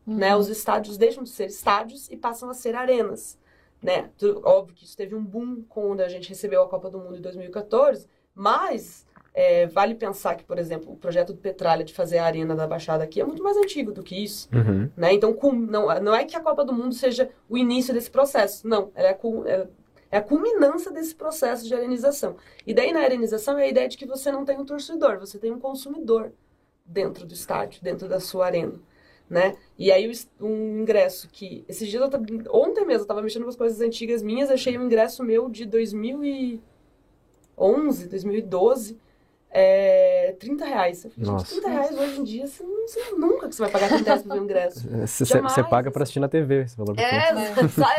[0.06, 0.16] Uhum.
[0.16, 0.36] Né?
[0.36, 3.38] Os estádios deixam de ser estádios e passam a ser arenas
[3.82, 4.10] né?
[4.44, 7.22] Óbvio que isso teve um boom quando a gente recebeu a Copa do Mundo em
[7.22, 12.24] 2014, mas é, vale pensar que, por exemplo, o projeto do Petralha de fazer a
[12.24, 14.48] arena da Baixada aqui é muito mais antigo do que isso.
[14.52, 14.90] Uhum.
[14.96, 15.12] Né?
[15.12, 18.66] Então, com, não, não é que a Copa do Mundo seja o início desse processo.
[18.66, 19.68] Não, ela é, é,
[20.10, 22.36] é a culminância desse processo de arenização.
[22.66, 25.38] E daí, na arenização, é a ideia de que você não tem um torcedor, você
[25.38, 26.32] tem um consumidor.
[26.84, 28.80] dentro do estádio, dentro da sua arena,
[29.28, 29.56] né?
[29.78, 33.48] E aí um ingresso que esses dias eu tava, ontem mesmo eu tava mexendo com
[33.48, 38.98] as coisas antigas minhas, achei um ingresso meu de 2011, 2012
[39.50, 41.04] é, 30 reais.
[41.04, 43.70] Eu falei, gente, 30 reais hoje em dia, você, não, você nunca que você vai
[43.70, 44.88] pagar 30 reais um ingresso.
[45.06, 46.98] Você, você paga pra assistir na TV esse valor.
[46.98, 47.32] É,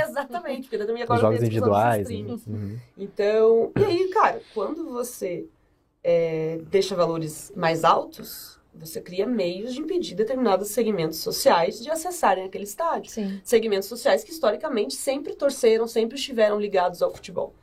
[0.04, 2.10] exatamente, porque também agora Os jogos individuais.
[2.10, 2.38] Né?
[2.48, 2.78] Uhum.
[2.98, 5.46] Então, e aí, cara, quando você
[6.04, 12.46] é, deixa valores mais altos, você cria meios de impedir determinados segmentos sociais de acessarem
[12.46, 13.12] aquele estádio.
[13.12, 13.42] Sim.
[13.44, 17.54] Segmentos sociais que historicamente sempre torceram, sempre estiveram ligados ao futebol.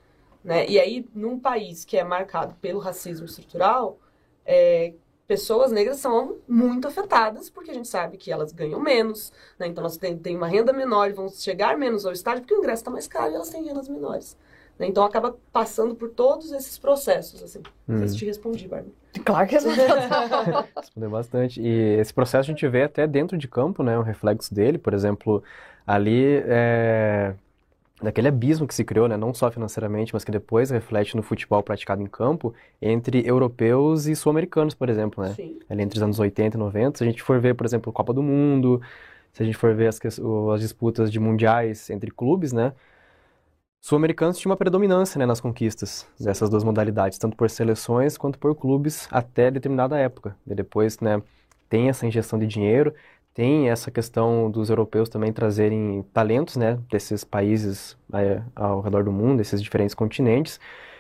[0.48, 0.66] Né?
[0.66, 3.98] E aí, num país que é marcado pelo racismo estrutural,
[4.46, 4.94] é,
[5.26, 9.66] pessoas negras são muito afetadas, porque a gente sabe que elas ganham menos, né?
[9.66, 12.61] então elas têm, têm, uma renda menor e vão chegar menos ao estádio, porque o
[12.61, 14.38] ingresso está mais caro e elas têm rendas menores.
[14.78, 14.87] Né?
[14.87, 17.42] Então acaba passando por todos esses processos.
[17.42, 17.61] Assim.
[17.87, 18.94] Não sei se te respondi, Bárbara.
[19.22, 19.87] Claro que respondeu.
[20.76, 21.61] Respondeu bastante.
[21.61, 23.98] E esse processo a gente vê até dentro de campo, né?
[23.98, 25.42] Um reflexo dele, por exemplo,
[25.87, 27.34] ali é
[28.02, 31.62] daquele abismo que se criou, né, não só financeiramente, mas que depois reflete no futebol
[31.62, 35.34] praticado em campo entre europeus e sul-americanos, por exemplo, né?
[35.34, 35.58] Sim.
[35.68, 37.92] Ali entre os anos 80 e 90, se a gente for ver, por exemplo, a
[37.92, 38.80] Copa do Mundo,
[39.32, 40.00] se a gente for ver as,
[40.54, 42.72] as disputas de mundiais entre clubes, né?
[43.80, 48.54] Sul-americanos tinham uma predominância né, nas conquistas dessas duas modalidades, tanto por seleções quanto por
[48.54, 50.37] clubes até determinada época.
[50.46, 51.22] E depois, né,
[51.68, 52.92] tem essa injeção de dinheiro,
[53.38, 59.12] tem essa questão dos europeus também trazerem talentos, né, desses países é, ao redor do
[59.12, 60.59] mundo, desses diferentes continentes,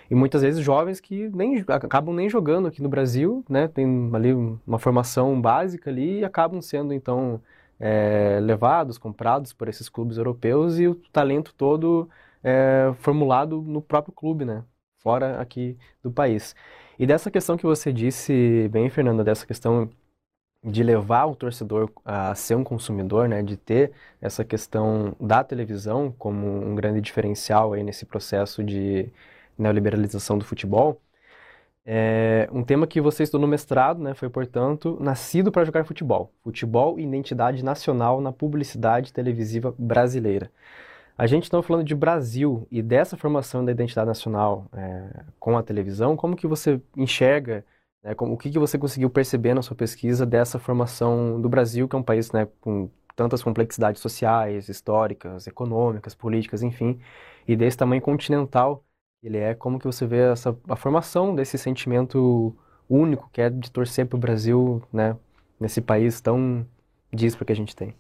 [0.08, 4.32] e muitas vezes jovens que nem acabam nem jogando aqui no Brasil, né, tem ali
[4.64, 7.42] uma formação básica ali e acabam sendo então
[7.80, 12.08] é, levados, comprados por esses clubes europeus e o talento todo
[12.44, 14.62] é, formulado no próprio clube, né,
[14.98, 16.54] fora aqui do país.
[17.00, 19.90] E dessa questão que você disse bem, Fernanda, dessa questão
[20.62, 26.12] de levar o torcedor a ser um consumidor, né, de ter essa questão da televisão
[26.18, 29.08] como um grande diferencial aí nesse processo de
[29.56, 31.00] neoliberalização do futebol.
[31.86, 36.32] É um tema que você estudou no mestrado, né, foi, portanto, nascido para jogar futebol.
[36.42, 40.50] Futebol e identidade nacional na publicidade televisiva brasileira.
[41.16, 45.62] A gente está falando de Brasil e dessa formação da identidade nacional é, com a
[45.62, 47.64] televisão, como que você enxerga
[48.08, 51.86] né, como, o que, que você conseguiu perceber na sua pesquisa dessa formação do Brasil,
[51.86, 57.00] que é um país né, com tantas complexidades sociais, históricas, econômicas, políticas, enfim,
[57.46, 58.84] e desse tamanho continental
[59.22, 62.56] ele é, como que você vê essa, a formação desse sentimento
[62.88, 65.16] único que é de torcer para o Brasil, né,
[65.60, 66.64] nesse país tão
[67.12, 67.94] dísparo que a gente tem.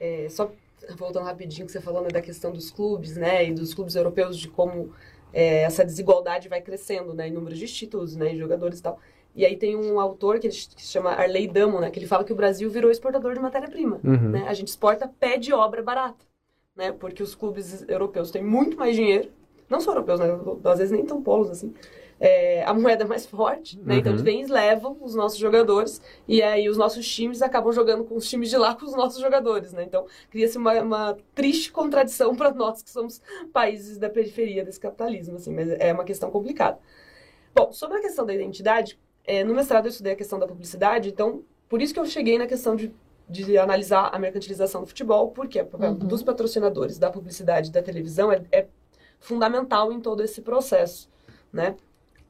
[0.00, 0.50] É, só
[0.96, 4.38] voltando rapidinho que você falou né, da questão dos clubes, né, e dos clubes europeus,
[4.38, 4.92] de como
[5.32, 8.98] é, essa desigualdade vai crescendo, né, em números de títulos, né, em jogadores e tal.
[9.34, 11.90] E aí tem um autor que, se chama Arley Damo, né?
[11.90, 14.00] Que ele fala que o Brasil virou exportador de matéria-prima.
[14.02, 14.30] Uhum.
[14.30, 14.44] Né?
[14.48, 16.26] A gente exporta pé de obra barata.
[16.74, 16.92] Né?
[16.92, 19.30] Porque os clubes europeus têm muito mais dinheiro.
[19.68, 20.26] Não só europeus, né?
[20.64, 21.72] Às vezes nem tão polos assim.
[22.20, 23.94] É, a moeda é mais forte, né?
[23.94, 24.00] Uhum.
[24.00, 28.02] Então eles vêm e levam os nossos jogadores e aí os nossos times acabam jogando
[28.02, 29.84] com os times de lá com os nossos jogadores, né?
[29.84, 35.36] Então cria-se uma, uma, triste contradição para nós que somos países da periferia desse capitalismo,
[35.36, 36.78] assim, mas é uma questão complicada.
[37.54, 41.10] Bom, sobre a questão da identidade, é, no mestrado eu estudei a questão da publicidade,
[41.10, 42.92] então por isso que eu cheguei na questão de,
[43.28, 45.98] de analisar a mercantilização do futebol, porque o papel uhum.
[45.98, 48.66] dos patrocinadores da publicidade da televisão é, é,
[49.20, 51.10] fundamental em todo esse processo,
[51.52, 51.76] né?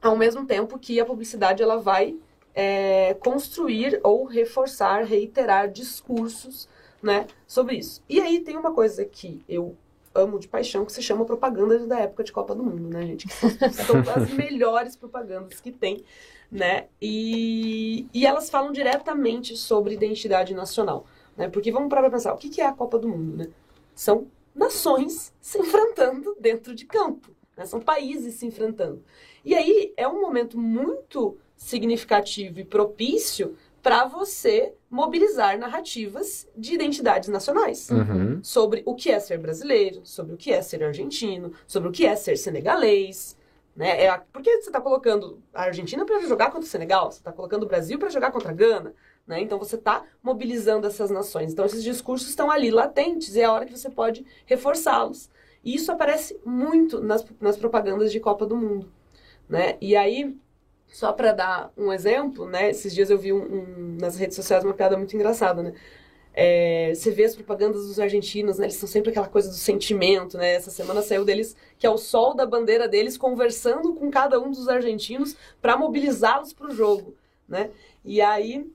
[0.01, 2.17] Ao mesmo tempo que a publicidade ela vai
[2.53, 6.67] é, construir ou reforçar, reiterar discursos,
[7.01, 8.01] né, sobre isso.
[8.09, 9.75] E aí tem uma coisa que eu
[10.19, 13.27] amo de paixão que se chama propaganda da época de Copa do Mundo, né, gente?
[13.27, 16.03] Que são as melhores propagandas que tem
[16.51, 16.87] né?
[17.01, 21.05] E, e elas falam diretamente sobre identidade nacional,
[21.37, 21.47] né?
[21.47, 23.49] Porque vamos para pensar, o que é a Copa do Mundo, né?
[23.93, 27.65] São nações se enfrentando dentro de campo, né?
[27.65, 29.03] são países se enfrentando.
[29.45, 37.29] E aí é um momento muito significativo e propício para você mobilizar narrativas de identidades
[37.29, 38.39] nacionais uhum.
[38.43, 42.05] sobre o que é ser brasileiro, sobre o que é ser argentino, sobre o que
[42.05, 43.37] é ser senegalês,
[43.79, 44.03] né?
[44.03, 47.09] É a, por que você está colocando a Argentina para jogar contra o Senegal?
[47.11, 48.93] Você está colocando o Brasil para jogar contra a Gana?
[49.25, 49.41] Né?
[49.41, 51.53] Então você está mobilizando essas nações.
[51.53, 55.29] Então esses discursos estão ali latentes e é a hora que você pode reforçá-los.
[55.63, 58.91] E isso aparece muito nas, nas propagandas de Copa do Mundo.
[59.47, 59.77] Né?
[59.79, 60.35] E aí,
[60.91, 62.69] só para dar um exemplo, né?
[62.69, 65.61] esses dias eu vi um, um, nas redes sociais uma piada muito engraçada.
[65.61, 65.73] Né?
[66.33, 68.65] É, você vê as propagandas dos argentinos, né?
[68.67, 70.53] Eles são sempre aquela coisa do sentimento, né?
[70.53, 74.51] Essa semana saiu deles que é o sol da bandeira deles conversando com cada um
[74.51, 77.15] dos argentinos para mobilizá-los para o jogo,
[77.47, 77.71] né?
[78.05, 78.71] E aí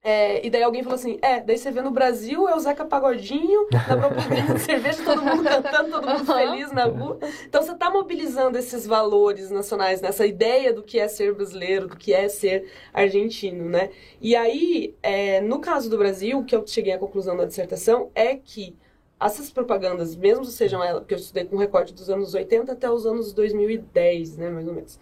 [0.00, 2.84] É, e daí alguém falou assim: é, daí você vê no Brasil é o Zeca
[2.84, 7.18] Pagodinho, na propaganda de cerveja, todo mundo cantando, todo mundo feliz na rua.
[7.46, 11.96] Então você está mobilizando esses valores nacionais, nessa ideia do que é ser brasileiro, do
[11.96, 13.90] que é ser argentino, né?
[14.20, 18.10] E aí, é, no caso do Brasil, o que eu cheguei à conclusão da dissertação
[18.14, 18.76] é que
[19.20, 23.04] essas propagandas, mesmo sejam elas, porque eu estudei com recorte dos anos 80 até os
[23.04, 24.98] anos 2010, né, mais ou menos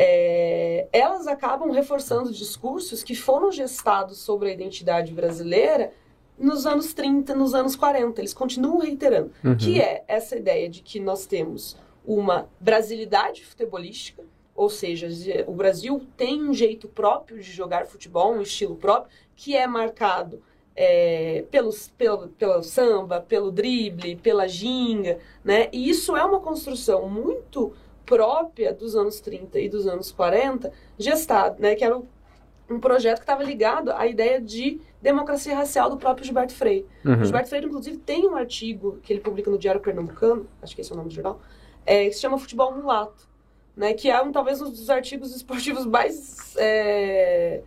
[0.00, 5.92] é, elas acabam reforçando discursos que foram gestados sobre a identidade brasileira
[6.38, 8.20] nos anos 30, nos anos 40.
[8.20, 9.32] Eles continuam reiterando.
[9.42, 9.56] Uhum.
[9.56, 14.22] Que é essa ideia de que nós temos uma brasilidade futebolística,
[14.54, 15.08] ou seja,
[15.48, 20.40] o Brasil tem um jeito próprio de jogar futebol, um estilo próprio, que é marcado
[20.76, 25.68] é, pelos, pelo, pelo samba, pelo drible, pela ginga, né?
[25.72, 27.74] E isso é uma construção muito
[28.08, 32.00] própria dos anos 30 e dos anos 40, gestado, né, que era
[32.70, 36.86] um projeto que estava ligado à ideia de democracia racial do próprio Gilberto Freire.
[37.04, 37.20] Uhum.
[37.20, 40.80] O Gilberto Freire, inclusive, tem um artigo que ele publica no Diário Pernambucano, acho que
[40.80, 41.40] esse é o nome do jornal,
[41.84, 43.28] é, que se chama Futebol Mulato,
[43.76, 47.62] né, que é um, talvez um dos artigos esportivos mais é,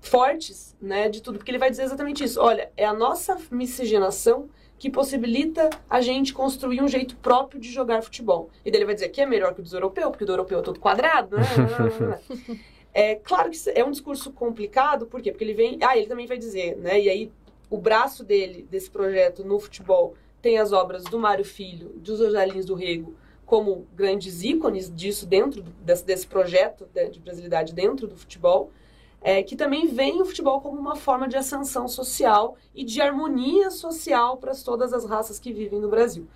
[0.00, 2.40] fortes né, de tudo, porque ele vai dizer exatamente isso.
[2.40, 4.48] Olha, é a nossa miscigenação
[4.82, 8.50] que possibilita a gente construir um jeito próprio de jogar futebol.
[8.64, 10.32] E daí ele vai dizer que é melhor que o dos europeus, porque o do
[10.32, 12.18] europeu é todo quadrado, né?
[12.92, 15.30] é claro que é um discurso complicado, por quê?
[15.30, 15.78] Porque ele vem.
[15.82, 17.00] Ah, ele também vai dizer, né?
[17.00, 17.30] E aí
[17.70, 22.64] o braço dele, desse projeto no futebol, tem as obras do Mário Filho, dos Ojalins
[22.64, 23.14] do Rego,
[23.46, 28.72] como grandes ícones disso dentro desse, desse projeto de brasilidade dentro do futebol
[29.22, 33.70] é, que também vem o futebol como uma forma de ascensão social e de harmonia
[33.70, 36.26] social para todas as raças que vivem no Brasil.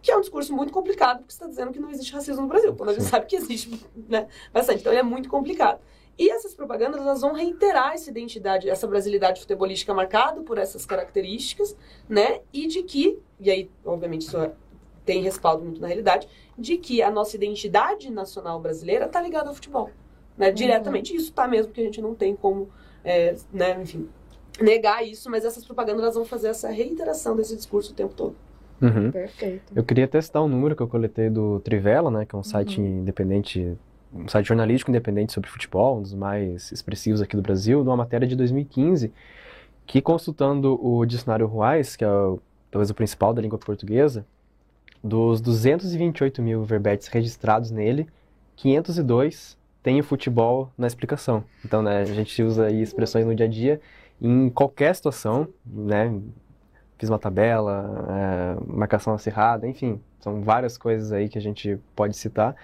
[0.00, 2.48] Que é um discurso muito complicado, porque você está dizendo que não existe racismo no
[2.48, 4.80] Brasil, quando a gente sabe que existe né, bastante.
[4.80, 5.80] Então, é muito complicado.
[6.18, 11.76] E essas propagandas elas vão reiterar essa identidade, essa brasilidade futebolística marcada por essas características,
[12.08, 12.40] né?
[12.52, 14.36] E de que, e aí, obviamente, isso
[15.04, 19.54] tem respaldo muito na realidade, de que a nossa identidade nacional brasileira está ligada ao
[19.54, 19.90] futebol
[20.36, 21.12] né, diretamente.
[21.12, 21.18] Uhum.
[21.18, 22.68] Isso tá mesmo, que a gente não tem como,
[23.04, 24.08] é, né, enfim,
[24.60, 28.36] negar isso, mas essas propagandas elas vão fazer essa reiteração desse discurso o tempo todo.
[28.80, 29.10] Uhum.
[29.10, 29.72] Perfeito.
[29.74, 32.80] Eu queria testar um número que eu coletei do Trivela, né, que é um site
[32.80, 33.00] uhum.
[33.00, 33.76] independente,
[34.12, 38.26] um site jornalístico independente sobre futebol, um dos mais expressivos aqui do Brasil, numa matéria
[38.26, 39.12] de 2015,
[39.86, 42.38] que consultando o dicionário Ruais, que é o,
[42.70, 44.26] talvez o principal da língua portuguesa,
[45.02, 48.06] dos 228 mil verbetes registrados nele,
[48.56, 51.44] 502 tem o futebol na explicação.
[51.64, 53.80] Então, né, a gente usa aí expressões no dia a dia
[54.20, 56.12] em qualquer situação, né?
[56.98, 62.16] Fiz uma tabela, é, marcação acirrada, enfim, são várias coisas aí que a gente pode
[62.16, 62.56] citar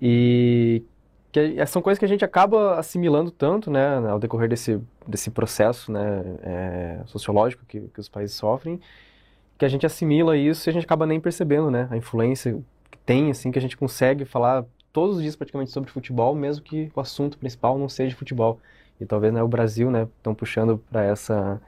[0.00, 0.82] e
[1.30, 5.92] que são coisas que a gente acaba assimilando tanto, né, ao decorrer desse, desse processo,
[5.92, 8.80] né, é, sociológico que, que os países sofrem,
[9.58, 12.58] que a gente assimila isso e a gente acaba nem percebendo, né, a influência
[12.90, 16.62] que tem, assim, que a gente consegue falar todos os dias praticamente sobre futebol, mesmo
[16.62, 18.60] que o assunto principal não seja futebol.
[19.00, 21.60] E talvez né, o Brasil, né, estão puxando para essa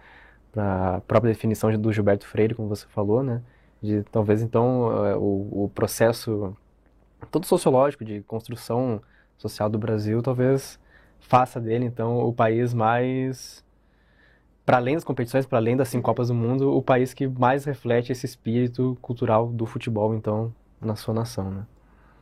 [0.53, 3.43] para a própria definição do Gilberto Freire, como você falou, né,
[3.83, 6.57] de talvez então eh, o, o processo
[7.31, 9.03] todo sociológico de construção
[9.37, 10.79] social do Brasil talvez
[11.19, 13.65] faça dele então o país mais
[14.65, 17.65] para além das competições, para além das cinco Copas do Mundo, o país que mais
[17.65, 21.67] reflete esse espírito cultural do futebol então na sua nação, né?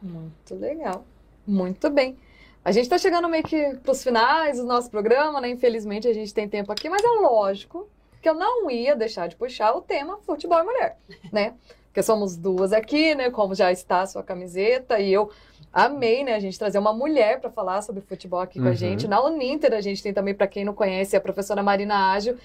[0.02, 1.04] Muito legal.
[1.46, 2.16] Muito bem.
[2.64, 5.50] A gente está chegando meio que para os finais do nosso programa, né?
[5.50, 7.88] Infelizmente a gente tem tempo aqui, mas é lógico
[8.20, 10.96] que eu não ia deixar de puxar o tema futebol e mulher,
[11.32, 11.54] né?
[11.86, 13.30] Porque somos duas aqui, né?
[13.30, 15.30] Como já está a sua camiseta, e eu
[15.72, 16.34] amei, né?
[16.34, 18.64] A gente trazer uma mulher para falar sobre futebol aqui uhum.
[18.64, 18.76] com a uhum.
[18.76, 19.08] gente.
[19.08, 22.38] Na Uninter, a gente tem também, para quem não conhece, a professora Marina Ágil,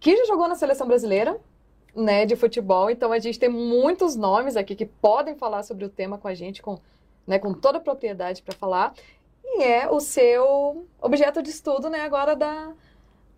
[0.00, 1.40] que já jogou na seleção brasileira,
[1.94, 2.90] né, de futebol.
[2.90, 6.34] Então a gente tem muitos nomes aqui que podem falar sobre o tema com a
[6.34, 6.78] gente, com,
[7.26, 8.94] né, com toda a propriedade para falar.
[9.44, 12.72] E é o seu objeto de estudo, né, agora da,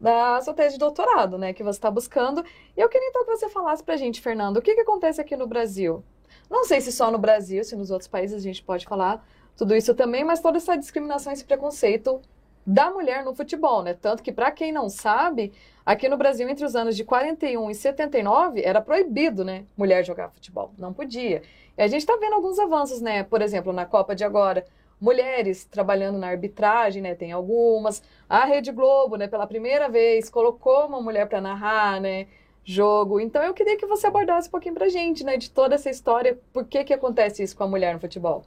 [0.01, 2.45] da sua tese de doutorado, né, que você está buscando.
[2.77, 5.21] E eu queria então que você falasse para a gente, Fernando, o que, que acontece
[5.21, 6.05] aqui no Brasil?
[6.51, 9.75] Não sei se só no Brasil, se nos outros países a gente pode falar tudo
[9.75, 12.21] isso também, mas toda essa discriminação, esse preconceito
[12.67, 13.95] da mulher no futebol, né?
[13.95, 15.53] Tanto que, para quem não sabe,
[15.85, 19.65] aqui no Brasil, entre os anos de 41 e 79, era proibido, né?
[19.77, 20.73] Mulher jogar futebol.
[20.79, 21.43] Não podia.
[21.77, 23.23] E a gente está vendo alguns avanços, né?
[23.23, 24.65] Por exemplo, na Copa de agora,
[25.01, 27.15] mulheres trabalhando na arbitragem, né?
[27.15, 28.03] Tem algumas.
[28.29, 29.29] A Rede Globo, né?
[29.29, 32.27] Pela primeira vez, colocou uma mulher para narrar, né?
[32.65, 33.21] Jogo.
[33.21, 35.37] Então, eu queria que você abordasse um pouquinho pra gente, né?
[35.37, 38.45] De toda essa história, por que que acontece isso com a mulher no futebol?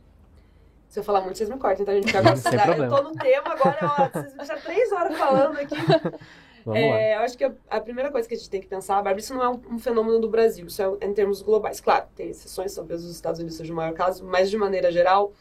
[0.88, 2.19] Se eu falar muito, vocês me cortam, então a gente fica
[2.63, 2.86] agora.
[2.86, 5.76] Eu tô no tema agora, ó, vocês me deixaram três horas falando aqui.
[6.76, 9.19] É, eu acho que a, a, primeira coisa que a gente tem que pensar, Bárbara,
[9.19, 11.80] isso não é um, um fenômeno do Brasil, isso é em termos globais.
[11.80, 15.32] Claro, tem exceções, talvez os Estados Unidos seja o maior caso, mas de maneira geral,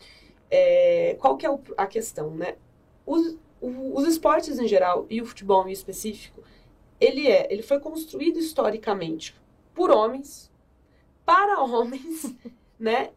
[0.50, 2.54] é, qual que é o, a questão, né?
[3.04, 6.42] Os, os esportes em geral e o futebol em específico,
[7.00, 9.34] ele é, ele foi construído historicamente
[9.74, 10.50] por homens,
[11.24, 12.34] para homens,
[12.78, 13.10] né?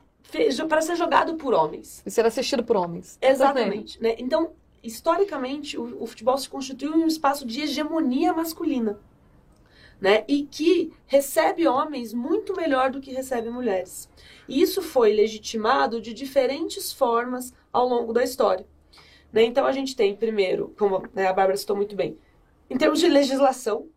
[0.67, 2.01] Para ser jogado por homens.
[2.05, 3.17] E ser assistido por homens.
[3.21, 4.01] Exatamente.
[4.01, 4.15] Né?
[4.17, 8.99] Então, historicamente, o, o, futebol se constituiu em um espaço de hegemonia masculina.
[9.99, 10.23] Né?
[10.27, 14.09] E que recebe homens muito melhor do que recebe mulheres.
[14.47, 18.65] E isso foi legitimado de diferentes formas ao longo da história.
[19.31, 19.43] Né?
[19.43, 22.17] Então, a gente tem, primeiro, como né, a Bárbara citou muito bem,
[22.69, 23.89] em termos de legislação,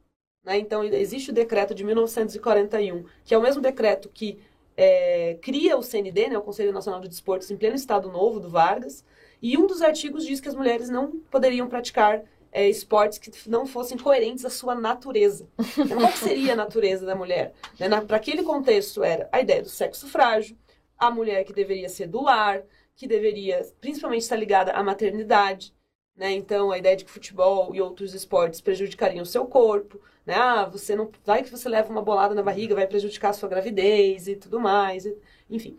[0.45, 0.59] né?
[0.59, 4.39] então existe o decreto de 1941, que é o mesmo decreto que
[4.77, 8.49] é, cria o CND, né, o Conselho Nacional de Desportos, em pleno Estado Novo do
[8.49, 9.05] Vargas,
[9.41, 13.67] e um dos artigos diz que as mulheres não poderiam praticar é, esportes que não
[13.67, 15.49] fossem coerentes à sua natureza.
[15.79, 17.55] Então, qual seria a natureza da mulher?
[17.79, 20.57] Né, Para aquele contexto era a ideia do sexo frágil,
[20.99, 22.63] a mulher que deveria ser do lar,
[22.95, 25.75] que deveria principalmente estar ligada à maternidade,
[26.17, 26.33] né?
[26.33, 30.35] Então, a ideia de que futebol e outros esportes prejudicariam o seu corpo, né?
[30.35, 33.49] Ah, você não vai que você leva uma bolada na barriga, vai prejudicar a sua
[33.49, 35.17] gravidez e tudo mais, e,
[35.51, 35.77] enfim.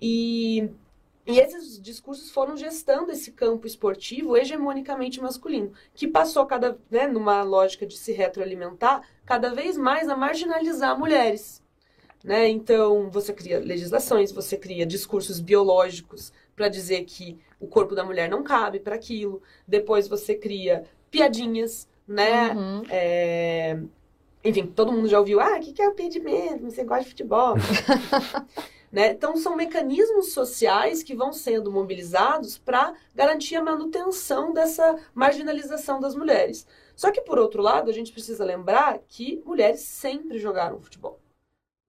[0.00, 0.68] E,
[1.26, 7.42] e esses discursos foram gestando esse campo esportivo hegemonicamente masculino, que passou cada, né, numa
[7.42, 11.62] lógica de se retroalimentar, cada vez mais a marginalizar mulheres.
[12.24, 12.48] Né?
[12.48, 18.28] Então, você cria legislações, você cria discursos biológicos para dizer que o corpo da mulher
[18.28, 19.42] não cabe para aquilo.
[19.66, 22.52] Depois você cria piadinhas, né?
[22.52, 22.82] Uhum.
[22.90, 23.78] É...
[24.44, 26.70] Enfim, todo mundo já ouviu, ah, o que, que é o impedimento?
[26.70, 27.54] Você gosta de futebol?
[28.92, 29.10] né?
[29.10, 36.14] Então, são mecanismos sociais que vão sendo mobilizados para garantir a manutenção dessa marginalização das
[36.14, 36.64] mulheres.
[36.94, 41.18] Só que, por outro lado, a gente precisa lembrar que mulheres sempre jogaram futebol.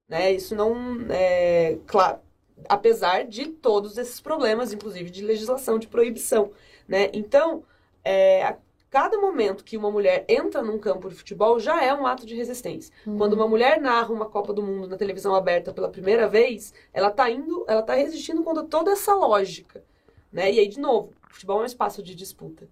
[0.09, 0.31] Né?
[0.33, 0.75] Isso não
[1.11, 2.19] é claro,
[2.67, 6.51] apesar de todos esses problemas, inclusive de legislação, de proibição.
[6.87, 7.09] Né?
[7.13, 7.63] Então,
[8.03, 8.57] é, a
[8.89, 12.35] cada momento que uma mulher entra num campo de futebol já é um ato de
[12.35, 12.93] resistência.
[13.05, 13.17] Uhum.
[13.17, 17.09] Quando uma mulher narra uma Copa do Mundo na televisão aberta pela primeira vez, ela
[17.09, 19.83] está indo, ela tá resistindo contra toda essa lógica.
[20.31, 20.51] Né?
[20.53, 22.67] E aí, de novo, o futebol é um espaço de disputa.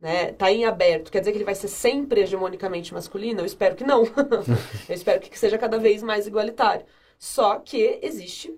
[0.00, 0.32] Né?
[0.32, 3.40] Tá em aberto, quer dizer que ele vai ser sempre hegemonicamente masculino?
[3.40, 4.04] Eu espero que não.
[4.88, 6.84] Eu espero que seja cada vez mais igualitário.
[7.18, 8.54] Só que existe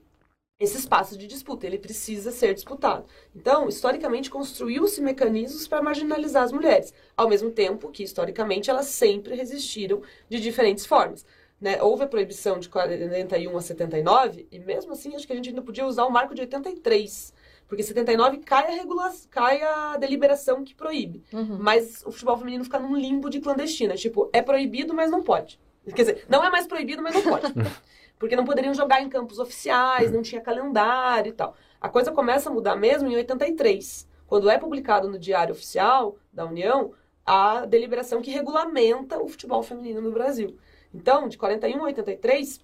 [0.61, 3.07] esse espaço de disputa, ele precisa ser disputado.
[3.35, 9.37] Então, historicamente, construiu-se mecanismos para marginalizar as mulheres, ao mesmo tempo que, historicamente, elas sempre
[9.37, 11.25] resistiram de diferentes formas.
[11.61, 11.81] Né?
[11.81, 15.63] Houve a proibição de 41 a 79, e mesmo assim, acho que a gente ainda
[15.63, 17.33] podia usar o marco de 83,
[17.69, 21.23] porque 79 cai a, regula cai a deliberação que proíbe.
[21.33, 21.59] Uhum.
[21.61, 23.95] Mas o futebol feminino fica num limbo de clandestina.
[23.95, 25.61] Tipo, é proibido, mas não pode.
[25.93, 27.53] Quer dizer, não é mais proibido, mas não pode.
[28.19, 31.55] porque não poderiam jogar em campos oficiais, não tinha calendário e tal.
[31.81, 36.45] A coisa começa a mudar mesmo em 83, quando é publicado no Diário Oficial da
[36.45, 36.93] União
[37.25, 40.57] a deliberação que regulamenta o futebol feminino no Brasil.
[40.93, 42.61] Então, de 41 a 83,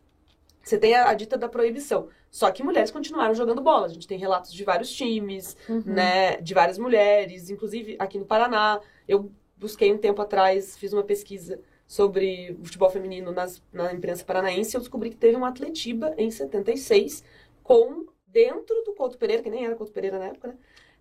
[0.62, 2.08] você tem a, a, dita da proibição.
[2.30, 3.86] Só que mulheres continuaram jogando bola.
[3.86, 5.82] A gente tem relatos de vários times, uhum.
[5.84, 8.80] né, de várias mulheres, inclusive aqui no Paraná.
[9.06, 14.74] Eu busquei um tempo atrás, fiz uma pesquisa sobre futebol feminino nas, na imprensa paranaense,
[14.74, 17.22] eu descobri que teve um Atletiba em 76
[17.62, 20.54] com, dentro do Couto Pereira, que nem era Couto Pereira na época, né?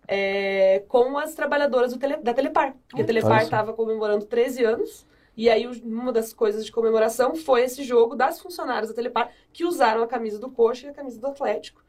[0.06, 2.76] É, com as trabalhadoras tele, da Telepar.
[2.88, 5.06] Porque a Telepar estava comemorando 13 anos.
[5.36, 9.64] E aí, uma das coisas de comemoração foi esse jogo das funcionárias da Telepar que
[9.64, 11.82] usaram a camisa do Coxa e a camisa do Atlético.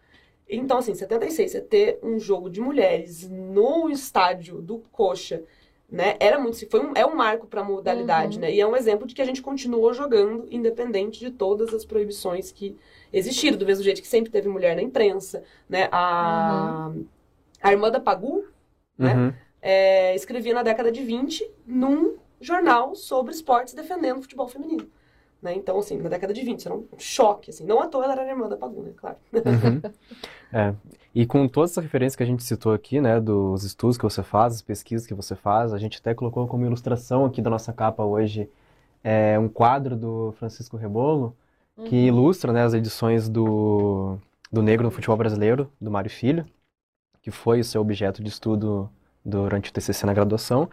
[0.48, 5.44] Então, assim, 76, você ter um jogo de mulheres no estádio do Coxa
[5.90, 6.16] né?
[6.20, 8.42] Era muito, foi um, é um marco para a modalidade, uhum.
[8.42, 8.54] né?
[8.54, 12.52] E é um exemplo de que a gente continuou jogando independente de todas as proibições
[12.52, 12.76] que
[13.14, 15.88] existiram, do mesmo jeito que sempre teve mulher na imprensa, né?
[15.92, 17.06] A, uhum.
[17.62, 18.46] a irmã da Pagu,
[18.98, 19.16] né?
[19.16, 19.34] Uhum.
[19.62, 24.88] É, escrevia na década de 20 num jornal sobre esportes defendendo o futebol feminino.
[25.42, 25.56] Né?
[25.56, 27.66] Então, assim, na década de 20, isso era um choque, assim.
[27.66, 28.92] Não à toa ela era irmã da Pagu, né?
[28.96, 29.18] Claro.
[29.34, 29.82] Uhum.
[30.54, 30.74] É.
[31.14, 34.24] E com todas as referências que a gente citou aqui, né, dos estudos que você
[34.24, 37.74] faz, as pesquisas que você faz, a gente até colocou como ilustração aqui da nossa
[37.74, 38.50] capa hoje
[39.04, 41.36] é, um quadro do Francisco Rebolo,
[41.86, 42.08] que uhum.
[42.08, 44.18] ilustra, né, as edições do,
[44.52, 46.46] do Negro no Futebol Brasileiro, do Mário Filho,
[47.22, 48.90] que foi o seu objeto de estudo
[49.24, 50.70] durante o TCC na graduação.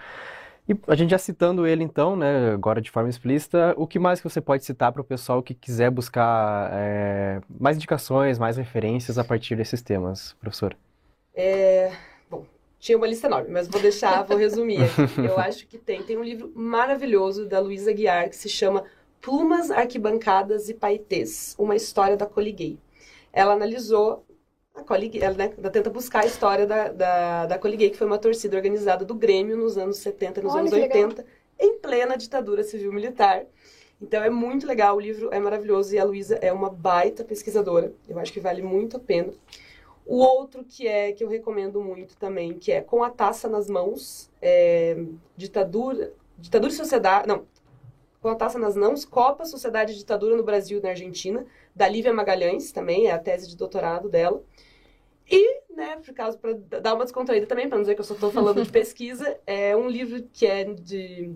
[0.69, 4.21] E a gente já citando ele então, né, agora de forma explícita, o que mais
[4.21, 9.19] que você pode citar para o pessoal que quiser buscar é, mais indicações, mais referências
[9.19, 10.77] a partir desses temas, professor?
[11.35, 11.91] É,
[12.31, 12.47] bom,
[12.79, 14.83] Tinha uma lista enorme, mas vou deixar, vou resumir.
[14.83, 15.21] Aqui.
[15.27, 16.03] Eu acho que tem.
[16.03, 18.85] Tem um livro maravilhoso da Luísa Guiar que se chama
[19.21, 22.79] Plumas, Arquibancadas e Paetês, uma história da Coliguei.
[23.33, 24.25] Ela analisou
[24.75, 24.85] a
[25.21, 28.57] ela, né, ela tenta buscar a história da, da, da Coliguei, que foi uma torcida
[28.57, 31.03] organizada do Grêmio nos anos 70 e nos Olha, anos que legal.
[31.03, 31.27] 80,
[31.61, 33.45] em plena ditadura civil-militar.
[34.01, 37.93] Então é muito legal, o livro é maravilhoso e a Luísa é uma baita pesquisadora.
[38.09, 39.33] Eu acho que vale muito a pena.
[40.05, 43.69] O outro que é que eu recomendo muito também, que é Com a Taça nas
[43.69, 45.05] Mãos, é,
[45.37, 47.45] ditadura, ditadura e sociedade, não,
[48.21, 51.89] Com a Taça nas Mãos, Copa, Sociedade e Ditadura no Brasil e na Argentina, da
[51.89, 54.43] Lívia Magalhães, também é a tese de doutorado dela.
[55.31, 58.15] E, né, por causa para dar uma descontraída também, para não dizer que eu só
[58.15, 61.35] estou falando de pesquisa, é um livro que é de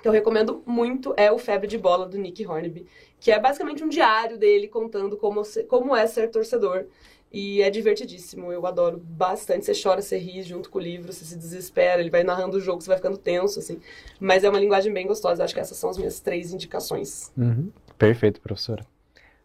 [0.00, 2.86] que eu recomendo muito é o Febre de Bola do Nick Hornby,
[3.18, 6.86] que é basicamente um diário dele contando como, como é ser torcedor.
[7.30, 9.66] E é divertidíssimo, eu adoro bastante.
[9.66, 12.60] Você chora, você ri junto com o livro, você se desespera, ele vai narrando o
[12.60, 13.80] jogo, você vai ficando tenso, assim.
[14.18, 17.30] Mas é uma linguagem bem gostosa, acho que essas são as minhas três indicações.
[17.36, 17.70] Uhum.
[17.98, 18.86] Perfeito, professora.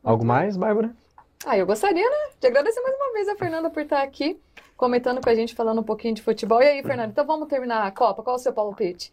[0.03, 0.93] Algo mais, Bárbara?
[1.45, 4.39] Ah, eu gostaria, né, de agradecer mais uma vez a Fernanda por estar aqui,
[4.77, 6.61] comentando com a gente, falando um pouquinho de futebol.
[6.61, 8.23] E aí, Fernanda, então vamos terminar a Copa?
[8.23, 9.11] Qual é o seu palpite?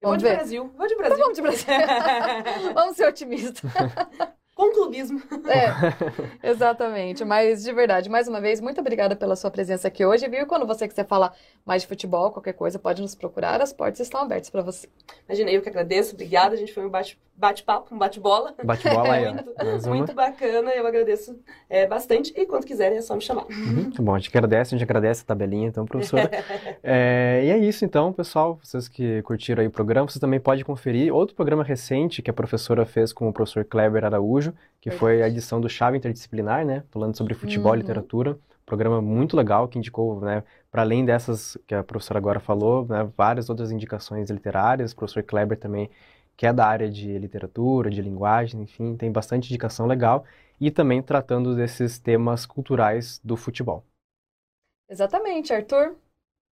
[0.00, 0.36] Eu vou Vamos de ver.
[0.36, 1.14] Brasil, vou de Brasil.
[1.16, 1.66] Então vamos de Brasil.
[2.74, 3.62] Vamos ser otimistas.
[4.54, 5.22] Com clubismo.
[6.42, 7.24] É, exatamente.
[7.24, 10.40] Mas, de verdade, mais uma vez, muito obrigada pela sua presença aqui hoje, viu?
[10.42, 11.32] E quando você quiser falar
[11.64, 13.60] mais de futebol, qualquer coisa, pode nos procurar.
[13.60, 14.88] As portas estão abertas para você.
[15.28, 16.54] Imagina, eu que agradeço, obrigada.
[16.54, 18.52] A gente foi um bate- bate-papo, um bate-bola.
[18.64, 19.08] Bate-bola
[19.58, 19.64] ó.
[19.64, 21.38] Muito, muito bacana, eu agradeço
[21.70, 22.32] é, bastante.
[22.36, 23.46] E quando quiserem é só me chamar.
[23.48, 26.28] Uhum, tá bom, a gente agradece, a gente agradece a tabelinha, então, professora.
[26.82, 28.58] É, e é isso, então, pessoal.
[28.62, 32.34] Vocês que curtiram aí o programa, vocês também podem conferir outro programa recente que a
[32.34, 36.82] professora fez com o professor Kleber Araújo, que foi a edição do Chave Interdisciplinar, né?
[36.90, 37.78] Falando sobre futebol Uhum.
[37.78, 38.38] e literatura.
[38.64, 40.42] Programa muito legal que indicou, né?
[40.70, 43.08] Para além dessas que a professora agora falou, né?
[43.16, 44.92] Várias outras indicações literárias.
[44.92, 45.90] O professor Kleber também,
[46.38, 50.24] que é da área de literatura, de linguagem, enfim, tem bastante indicação legal.
[50.60, 53.84] E também tratando desses temas culturais do futebol.
[54.88, 55.96] Exatamente, Arthur.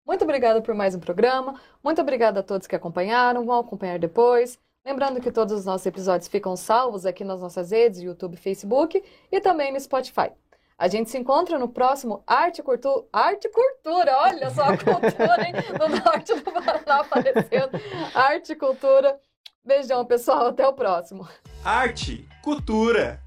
[0.04, 1.60] Muito obrigada por mais um programa.
[1.84, 3.46] Muito obrigada a todos que acompanharam.
[3.46, 4.58] Vão acompanhar depois.
[4.84, 9.40] Lembrando que todos os nossos episódios ficam salvos aqui nas nossas redes, YouTube Facebook, e
[9.40, 10.32] também no Spotify.
[10.76, 13.06] A gente se encontra no próximo Arte Cultura.
[13.12, 15.54] Arte Cultura, olha só a cultura, hein?
[15.78, 17.70] Do norte do Paraná aparecendo.
[18.14, 19.18] Arte Cultura.
[19.66, 20.46] Beijão, pessoal.
[20.46, 21.28] Até o próximo.
[21.64, 23.20] Arte, cultura.